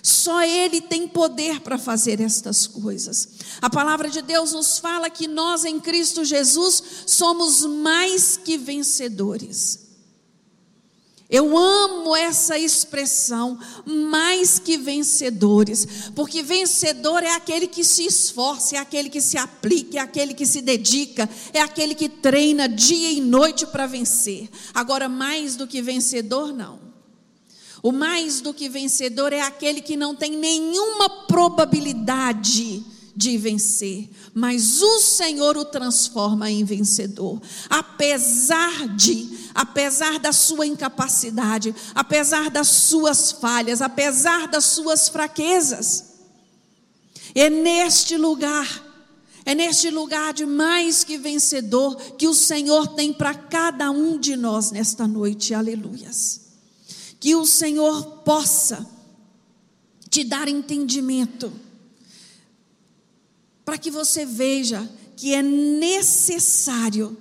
Só 0.00 0.44
Ele 0.44 0.80
tem 0.80 1.08
poder 1.08 1.58
para 1.58 1.76
fazer 1.76 2.20
estas 2.20 2.68
coisas. 2.68 3.28
A 3.60 3.68
palavra 3.68 4.08
de 4.08 4.22
Deus 4.22 4.52
nos 4.52 4.78
fala 4.78 5.10
que 5.10 5.26
nós 5.26 5.64
em 5.64 5.80
Cristo 5.80 6.24
Jesus 6.24 6.80
somos 7.04 7.66
mais 7.66 8.36
que 8.36 8.56
vencedores. 8.56 9.87
Eu 11.30 11.58
amo 11.58 12.16
essa 12.16 12.58
expressão, 12.58 13.58
mais 13.84 14.58
que 14.58 14.78
vencedores, 14.78 16.10
porque 16.14 16.42
vencedor 16.42 17.22
é 17.22 17.34
aquele 17.34 17.66
que 17.66 17.84
se 17.84 18.06
esforça, 18.06 18.76
é 18.76 18.78
aquele 18.78 19.10
que 19.10 19.20
se 19.20 19.36
aplica, 19.36 19.98
é 19.98 20.00
aquele 20.00 20.32
que 20.32 20.46
se 20.46 20.62
dedica, 20.62 21.28
é 21.52 21.60
aquele 21.60 21.94
que 21.94 22.08
treina 22.08 22.66
dia 22.66 23.10
e 23.10 23.20
noite 23.20 23.66
para 23.66 23.86
vencer. 23.86 24.48
Agora, 24.72 25.06
mais 25.06 25.54
do 25.54 25.66
que 25.66 25.82
vencedor, 25.82 26.54
não. 26.54 26.80
O 27.82 27.92
mais 27.92 28.40
do 28.40 28.54
que 28.54 28.66
vencedor 28.66 29.30
é 29.30 29.42
aquele 29.42 29.82
que 29.82 29.98
não 29.98 30.14
tem 30.14 30.32
nenhuma 30.32 31.26
probabilidade 31.26 32.82
de 33.18 33.36
vencer, 33.36 34.08
mas 34.32 34.80
o 34.80 35.00
Senhor 35.00 35.56
o 35.56 35.64
transforma 35.64 36.48
em 36.48 36.62
vencedor. 36.62 37.42
Apesar 37.68 38.94
de, 38.94 39.50
apesar 39.52 40.20
da 40.20 40.32
sua 40.32 40.64
incapacidade, 40.64 41.74
apesar 41.96 42.48
das 42.48 42.68
suas 42.68 43.32
falhas, 43.32 43.82
apesar 43.82 44.46
das 44.46 44.66
suas 44.66 45.08
fraquezas. 45.08 46.04
É 47.34 47.50
neste 47.50 48.16
lugar, 48.16 48.84
é 49.44 49.52
neste 49.52 49.90
lugar 49.90 50.32
de 50.32 50.46
mais 50.46 51.02
que 51.02 51.18
vencedor 51.18 51.96
que 52.16 52.28
o 52.28 52.34
Senhor 52.34 52.86
tem 52.86 53.12
para 53.12 53.34
cada 53.34 53.90
um 53.90 54.16
de 54.16 54.36
nós 54.36 54.70
nesta 54.70 55.08
noite. 55.08 55.52
Aleluias. 55.52 56.42
Que 57.18 57.34
o 57.34 57.44
Senhor 57.44 58.20
possa 58.24 58.88
te 60.08 60.22
dar 60.22 60.46
entendimento 60.46 61.52
para 63.68 63.76
que 63.76 63.90
você 63.90 64.24
veja 64.24 64.90
que 65.14 65.34
é 65.34 65.42
necessário 65.42 67.14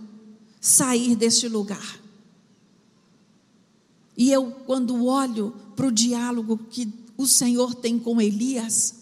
sair 0.61 1.13
deste 1.13 1.45
lugar. 1.45 1.99
E 4.15 4.31
eu, 4.31 4.51
quando 4.65 5.03
olho 5.07 5.53
para 5.75 5.87
o 5.87 5.91
diálogo 5.91 6.57
que 6.69 6.87
o 7.17 7.27
Senhor 7.27 7.75
tem 7.75 7.99
com 7.99 8.21
Elias, 8.21 8.95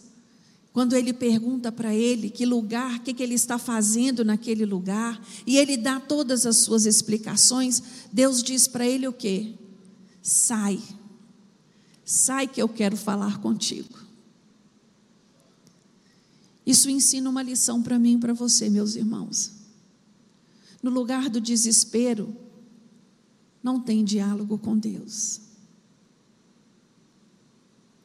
quando 0.73 0.95
ele 0.95 1.13
pergunta 1.13 1.71
para 1.71 1.93
ele 1.93 2.31
que 2.31 2.47
lugar, 2.47 2.95
o 2.95 3.01
que, 3.01 3.13
que 3.13 3.21
ele 3.21 3.35
está 3.35 3.59
fazendo 3.59 4.25
naquele 4.25 4.65
lugar, 4.65 5.23
e 5.45 5.57
ele 5.57 5.77
dá 5.77 5.99
todas 5.99 6.47
as 6.47 6.57
suas 6.57 6.87
explicações, 6.87 7.79
Deus 8.11 8.41
diz 8.41 8.67
para 8.67 8.87
ele 8.87 9.07
o 9.07 9.13
quê? 9.13 9.53
Sai, 10.19 10.81
sai 12.03 12.47
que 12.47 12.59
eu 12.59 12.67
quero 12.67 12.97
falar 12.97 13.37
contigo. 13.39 14.04
Isso 16.65 16.89
ensina 16.89 17.29
uma 17.29 17.43
lição 17.43 17.81
para 17.81 17.99
mim 17.99 18.15
e 18.15 18.19
para 18.19 18.33
você, 18.33 18.69
meus 18.69 18.95
irmãos. 18.95 19.51
No 20.81 20.89
lugar 20.89 21.29
do 21.29 21.39
desespero, 21.39 22.35
não 23.61 23.79
tem 23.79 24.03
diálogo 24.03 24.57
com 24.57 24.77
Deus. 24.77 25.41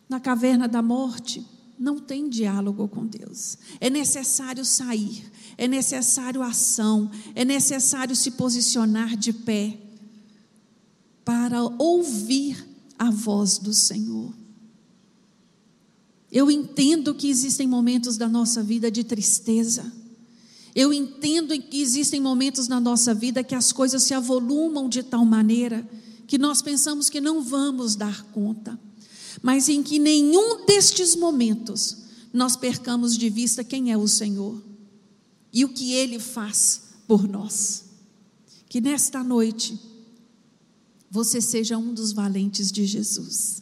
Na 0.08 0.18
caverna 0.18 0.66
da 0.66 0.82
morte, 0.82 1.46
não 1.78 1.98
tem 1.98 2.28
diálogo 2.28 2.86
com 2.88 3.06
Deus. 3.06 3.56
É 3.80 3.88
necessário 3.88 4.64
sair, 4.64 5.30
é 5.56 5.66
necessário 5.66 6.42
ação, 6.42 7.10
é 7.34 7.44
necessário 7.44 8.14
se 8.14 8.32
posicionar 8.32 9.16
de 9.16 9.32
pé 9.32 9.78
para 11.24 11.62
ouvir 11.78 12.66
a 12.98 13.10
voz 13.10 13.56
do 13.56 13.72
Senhor. 13.72 14.39
Eu 16.30 16.50
entendo 16.50 17.14
que 17.14 17.28
existem 17.28 17.66
momentos 17.66 18.16
da 18.16 18.28
nossa 18.28 18.62
vida 18.62 18.90
de 18.90 19.02
tristeza. 19.02 19.92
Eu 20.74 20.92
entendo 20.92 21.58
que 21.60 21.80
existem 21.80 22.20
momentos 22.20 22.68
na 22.68 22.80
nossa 22.80 23.12
vida 23.12 23.42
que 23.42 23.54
as 23.54 23.72
coisas 23.72 24.04
se 24.04 24.14
avolumam 24.14 24.88
de 24.88 25.02
tal 25.02 25.24
maneira 25.24 25.88
que 26.26 26.38
nós 26.38 26.62
pensamos 26.62 27.10
que 27.10 27.20
não 27.20 27.42
vamos 27.42 27.96
dar 27.96 28.22
conta. 28.26 28.78
Mas 29.42 29.68
em 29.68 29.82
que 29.82 29.98
nenhum 29.98 30.64
destes 30.64 31.16
momentos 31.16 31.96
nós 32.32 32.56
percamos 32.56 33.16
de 33.16 33.28
vista 33.28 33.64
quem 33.64 33.90
é 33.90 33.98
o 33.98 34.06
Senhor 34.06 34.62
e 35.52 35.64
o 35.64 35.68
que 35.68 35.92
ele 35.92 36.20
faz 36.20 36.82
por 37.08 37.26
nós. 37.26 37.84
Que 38.68 38.80
nesta 38.80 39.24
noite 39.24 39.76
você 41.10 41.40
seja 41.40 41.76
um 41.76 41.92
dos 41.92 42.12
valentes 42.12 42.70
de 42.70 42.86
Jesus. 42.86 43.60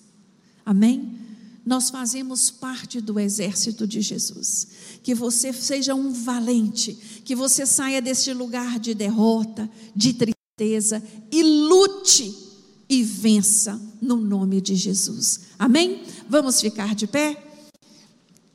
Amém? 0.67 1.28
Nós 1.69 1.91
fazemos 1.91 2.51
parte 2.51 2.99
do 2.99 3.21
exército 3.21 3.87
de 3.87 4.01
Jesus. 4.01 4.69
Que 5.03 5.15
você 5.15 5.53
seja 5.53 5.95
um 5.95 6.15
valente, 6.15 6.95
que 7.27 7.37
você 7.37 7.67
saia 7.67 8.01
deste 8.01 8.33
lugar 8.33 8.79
de 8.79 8.95
derrota, 8.95 9.71
de 9.95 10.15
tristeza 10.15 11.03
e 11.31 11.43
lute 11.43 12.35
e 12.89 13.03
vença 13.03 13.79
no 14.01 14.17
nome 14.17 14.63
de 14.63 14.75
Jesus. 14.75 15.41
Amém? 15.59 16.05
Vamos 16.27 16.59
ficar 16.59 16.95
de 16.95 17.07
pé? 17.07 17.37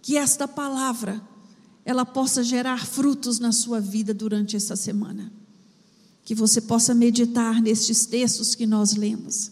Que 0.02 0.18
esta 0.18 0.48
palavra 0.48 1.22
ela 1.86 2.04
possa 2.04 2.44
gerar 2.44 2.84
frutos 2.84 3.38
na 3.38 3.52
sua 3.52 3.80
vida 3.80 4.12
durante 4.12 4.56
essa 4.56 4.76
semana. 4.76 5.32
Que 6.26 6.34
você 6.34 6.60
possa 6.60 6.96
meditar 6.96 7.62
nestes 7.62 8.08
textos 8.08 8.56
que 8.56 8.66
nós 8.66 8.96
lemos 8.96 9.52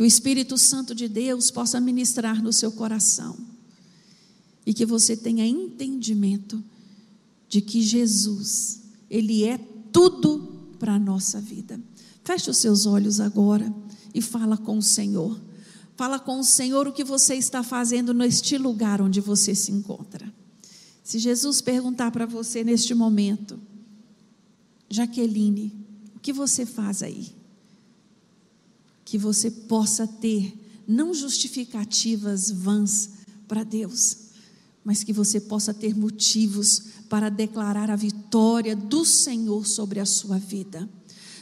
que 0.00 0.04
o 0.04 0.06
Espírito 0.06 0.56
Santo 0.56 0.94
de 0.94 1.06
Deus 1.06 1.50
possa 1.50 1.78
ministrar 1.78 2.42
no 2.42 2.54
seu 2.54 2.72
coração. 2.72 3.36
E 4.64 4.72
que 4.72 4.86
você 4.86 5.14
tenha 5.14 5.46
entendimento 5.46 6.64
de 7.50 7.60
que 7.60 7.82
Jesus, 7.82 8.80
Ele 9.10 9.44
é 9.44 9.58
tudo 9.92 10.70
para 10.78 10.94
a 10.94 10.98
nossa 10.98 11.38
vida. 11.38 11.78
Feche 12.24 12.48
os 12.48 12.56
seus 12.56 12.86
olhos 12.86 13.20
agora 13.20 13.70
e 14.14 14.22
fala 14.22 14.56
com 14.56 14.78
o 14.78 14.82
Senhor. 14.82 15.38
Fala 15.98 16.18
com 16.18 16.40
o 16.40 16.44
Senhor 16.44 16.88
o 16.88 16.94
que 16.94 17.04
você 17.04 17.34
está 17.34 17.62
fazendo 17.62 18.14
neste 18.14 18.56
lugar 18.56 19.02
onde 19.02 19.20
você 19.20 19.54
se 19.54 19.70
encontra. 19.70 20.32
Se 21.04 21.18
Jesus 21.18 21.60
perguntar 21.60 22.10
para 22.10 22.24
você 22.24 22.64
neste 22.64 22.94
momento, 22.94 23.60
Jaqueline, 24.88 25.76
o 26.16 26.20
que 26.20 26.32
você 26.32 26.64
faz 26.64 27.02
aí? 27.02 27.38
Que 29.10 29.18
você 29.18 29.50
possa 29.50 30.06
ter 30.06 30.56
não 30.86 31.12
justificativas 31.12 32.48
vãs 32.48 33.10
para 33.48 33.64
Deus, 33.64 34.16
mas 34.84 35.02
que 35.02 35.12
você 35.12 35.40
possa 35.40 35.74
ter 35.74 35.96
motivos 35.96 36.82
para 37.08 37.28
declarar 37.28 37.90
a 37.90 37.96
vitória 37.96 38.76
do 38.76 39.04
Senhor 39.04 39.66
sobre 39.66 39.98
a 39.98 40.06
sua 40.06 40.38
vida. 40.38 40.88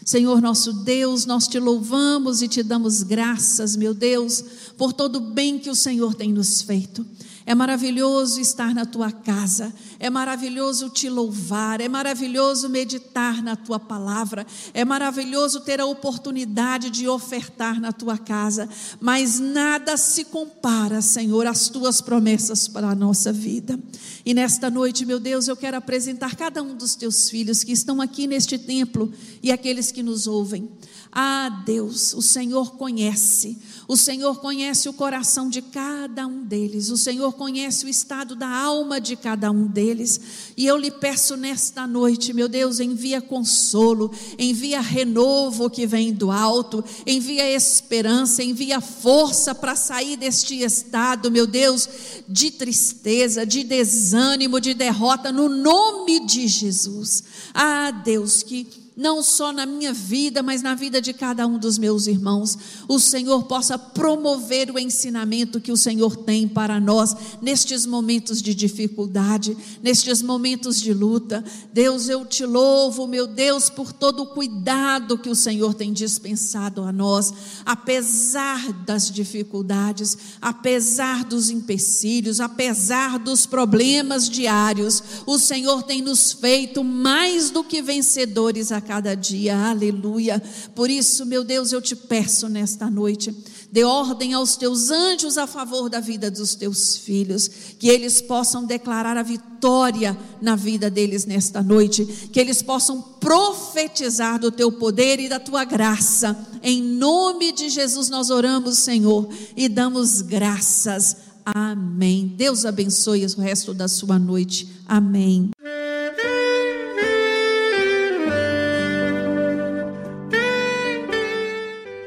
Senhor 0.02 0.40
nosso 0.40 0.72
Deus, 0.72 1.26
nós 1.26 1.46
te 1.46 1.59
louvamos 1.59 2.40
e 2.40 2.48
te 2.48 2.62
damos 2.62 3.02
graças, 3.02 3.76
meu 3.76 3.92
Deus, 3.92 4.42
por 4.78 4.94
todo 4.94 5.16
o 5.16 5.33
bem 5.33 5.59
que 5.59 5.68
o 5.68 5.76
Senhor 5.76 6.14
tem 6.14 6.33
nos 6.33 6.62
feito. 6.62 7.04
É 7.49 7.55
maravilhoso 7.55 8.43
estar 8.43 8.75
na 8.75 8.85
tua 8.85 9.11
casa, 9.11 9.73
é 9.99 10.11
maravilhoso 10.11 10.91
te 10.91 11.09
louvar, 11.09 11.81
é 11.81 11.89
maravilhoso 11.89 12.69
meditar 12.69 13.43
na 13.43 13.57
tua 13.57 13.81
palavra, 13.81 14.47
é 14.75 14.85
maravilhoso 14.85 15.63
ter 15.63 15.81
a 15.81 15.87
oportunidade 15.87 16.91
de 16.91 17.09
ofertar 17.09 17.81
na 17.81 17.91
tua 17.91 18.19
casa, 18.19 18.69
mas 19.01 19.41
nada 19.41 19.97
se 19.97 20.27
compara, 20.27 21.01
Senhor, 21.01 21.47
às 21.47 21.71
tuas 21.71 22.03
promessas 22.03 22.69
para 22.69 22.91
a 22.91 22.95
nossa 22.95 23.33
vida. 23.33 23.81
E 24.27 24.35
nesta 24.35 24.69
noite, 24.69 25.07
meu 25.07 25.19
Deus, 25.19 25.49
eu 25.49 25.57
quero 25.57 25.79
apresentar 25.79 26.37
cada 26.37 26.63
um 26.63 26.77
dos 26.77 26.95
teus 26.95 27.31
filhos 27.31 27.65
que 27.65 27.73
estão 27.73 28.03
aqui 28.03 28.27
neste 28.27 28.59
templo 28.59 29.11
e 29.43 29.51
aqueles 29.51 29.91
que 29.91 30.03
nos 30.03 30.27
ouvem. 30.27 30.69
Ah, 31.11 31.63
Deus, 31.65 32.13
o 32.13 32.21
Senhor 32.21 32.77
conhece, 32.77 33.59
o 33.88 33.96
Senhor 33.96 34.38
conhece 34.38 34.87
o 34.87 34.92
coração 34.92 35.48
de 35.48 35.62
cada 35.62 36.27
um 36.27 36.44
deles, 36.44 36.90
o 36.90 36.98
Senhor 36.98 37.33
conhece 37.33 37.87
o 37.87 37.88
estado 37.88 38.37
da 38.37 38.46
alma 38.46 39.01
de 39.01 39.16
cada 39.16 39.51
um 39.51 39.66
deles. 39.66 40.20
E 40.55 40.66
eu 40.66 40.77
lhe 40.77 40.90
peço 40.90 41.38
nesta 41.38 41.87
noite, 41.87 42.35
meu 42.35 42.51
Deus, 42.51 42.81
envia 42.81 43.22
consolo, 43.22 44.12
envia 44.38 44.83
renovo 44.83 45.70
que 45.70 45.87
vem 45.87 46.12
do 46.12 46.31
alto, 46.31 46.85
envia 47.07 47.51
esperança, 47.51 48.42
envia 48.42 48.79
força 48.79 49.55
para 49.55 49.74
sair 49.74 50.18
deste 50.18 50.62
estado, 50.62 51.31
meu 51.31 51.46
Deus, 51.46 51.88
de 52.29 52.51
tristeza, 52.51 53.46
de 53.46 53.64
desânimo, 53.64 54.61
de 54.61 54.74
derrota, 54.74 55.33
no 55.33 55.48
nome 55.48 56.27
de 56.27 56.46
Jesus. 56.46 57.24
Ah, 57.55 57.90
Deus, 57.90 58.42
que 58.42 58.88
não 58.99 59.23
só 59.23 59.53
na 59.53 59.65
minha 59.65 59.93
vida, 59.93 60.43
mas 60.43 60.61
na 60.61 60.75
vida 60.75 61.01
de 61.01 61.13
cada 61.13 61.47
um 61.47 61.57
dos 61.57 61.79
meus 61.79 62.09
irmãos. 62.09 62.59
O 62.89 62.99
Senhor 62.99 63.45
possa 63.45 63.79
promover 63.79 64.73
o 64.73 64.79
ensinamento 64.79 65.61
que 65.61 65.71
o 65.71 65.77
Senhor 65.77 66.17
tem 66.17 66.49
para 66.49 66.81
nós 66.81 67.15
nestes 67.41 67.87
momentos 67.87 68.43
de 68.43 68.53
dificuldade, 68.53 69.57
nestes 69.81 70.21
momentos 70.21 70.81
de 70.81 70.93
luta. 70.93 71.45
Deus, 71.73 72.09
eu 72.09 72.27
te 72.27 72.45
louvo, 72.45 73.07
meu 73.07 73.29
Deus, 73.29 73.71
por 73.71 73.93
todo 73.93 74.25
o 74.25 74.27
cuidado 74.27 75.17
que 75.17 75.31
o 75.31 75.35
Senhor 75.35 75.75
tem 75.75 75.93
dispensado 75.93 76.83
a 76.83 76.91
nós, 76.91 77.33
apesar 77.65 78.73
das 78.85 79.09
dificuldades, 79.09 80.19
apesar 80.43 81.25
dos 81.25 81.51
empecilhos, 81.51 82.41
apesar 82.41 83.17
dos 83.21 83.47
problemas 83.47 84.29
diários. 84.29 85.05
O 85.25 85.39
Senhor 85.39 85.85
tem 85.85 86.03
nos 86.03 86.33
feito 86.33 86.83
mais 86.83 87.53
do 87.53 87.63
que 87.63 87.81
vencedores 87.81 88.73
a 88.73 88.88
cada 88.88 89.14
dia, 89.14 89.55
aleluia. 89.55 90.42
Por 90.74 90.88
isso, 90.88 91.27
meu 91.27 91.44
Deus, 91.44 91.72
eu 91.72 91.83
te 91.83 91.94
peço 91.94 92.48
nesta 92.48 92.90
noite, 92.90 93.37
dê 93.70 93.85
ordem 93.85 94.33
aos 94.33 94.57
teus 94.57 94.90
anjos 94.90 95.37
a 95.37 95.46
favor 95.46 95.90
da 95.90 96.01
vida 96.01 96.31
dos 96.31 96.55
teus 96.55 96.96
filhos, 96.96 97.51
que 97.79 97.87
eles 97.87 98.22
possam 98.22 98.64
declarar 98.64 99.18
a 99.18 99.22
vitória 99.22 100.18
na 100.40 100.57
vida 100.57 100.88
deles 100.88 101.27
nesta 101.27 101.62
noite, 101.62 102.31
que 102.33 102.40
eles 102.40 102.62
possam 102.62 103.03
profetizar 103.20 104.40
do 104.40 104.51
teu 104.51 104.72
poder 104.72 105.20
e 105.20 105.29
da 105.29 105.38
tua 105.38 105.64
graça. 105.64 106.35
Em 106.62 106.83
nome 106.83 107.53
de 107.53 107.68
Jesus 107.68 108.09
nós 108.09 108.31
oramos, 108.31 108.79
Senhor, 108.79 109.29
e 109.55 109.68
damos 109.68 110.22
graças. 110.22 111.14
Amém. 111.44 112.33
Deus 112.38 112.64
abençoe 112.64 113.27
o 113.27 113.40
resto 113.40 113.74
da 113.74 113.87
sua 113.87 114.18
noite. 114.18 114.66
Amém. 114.87 115.51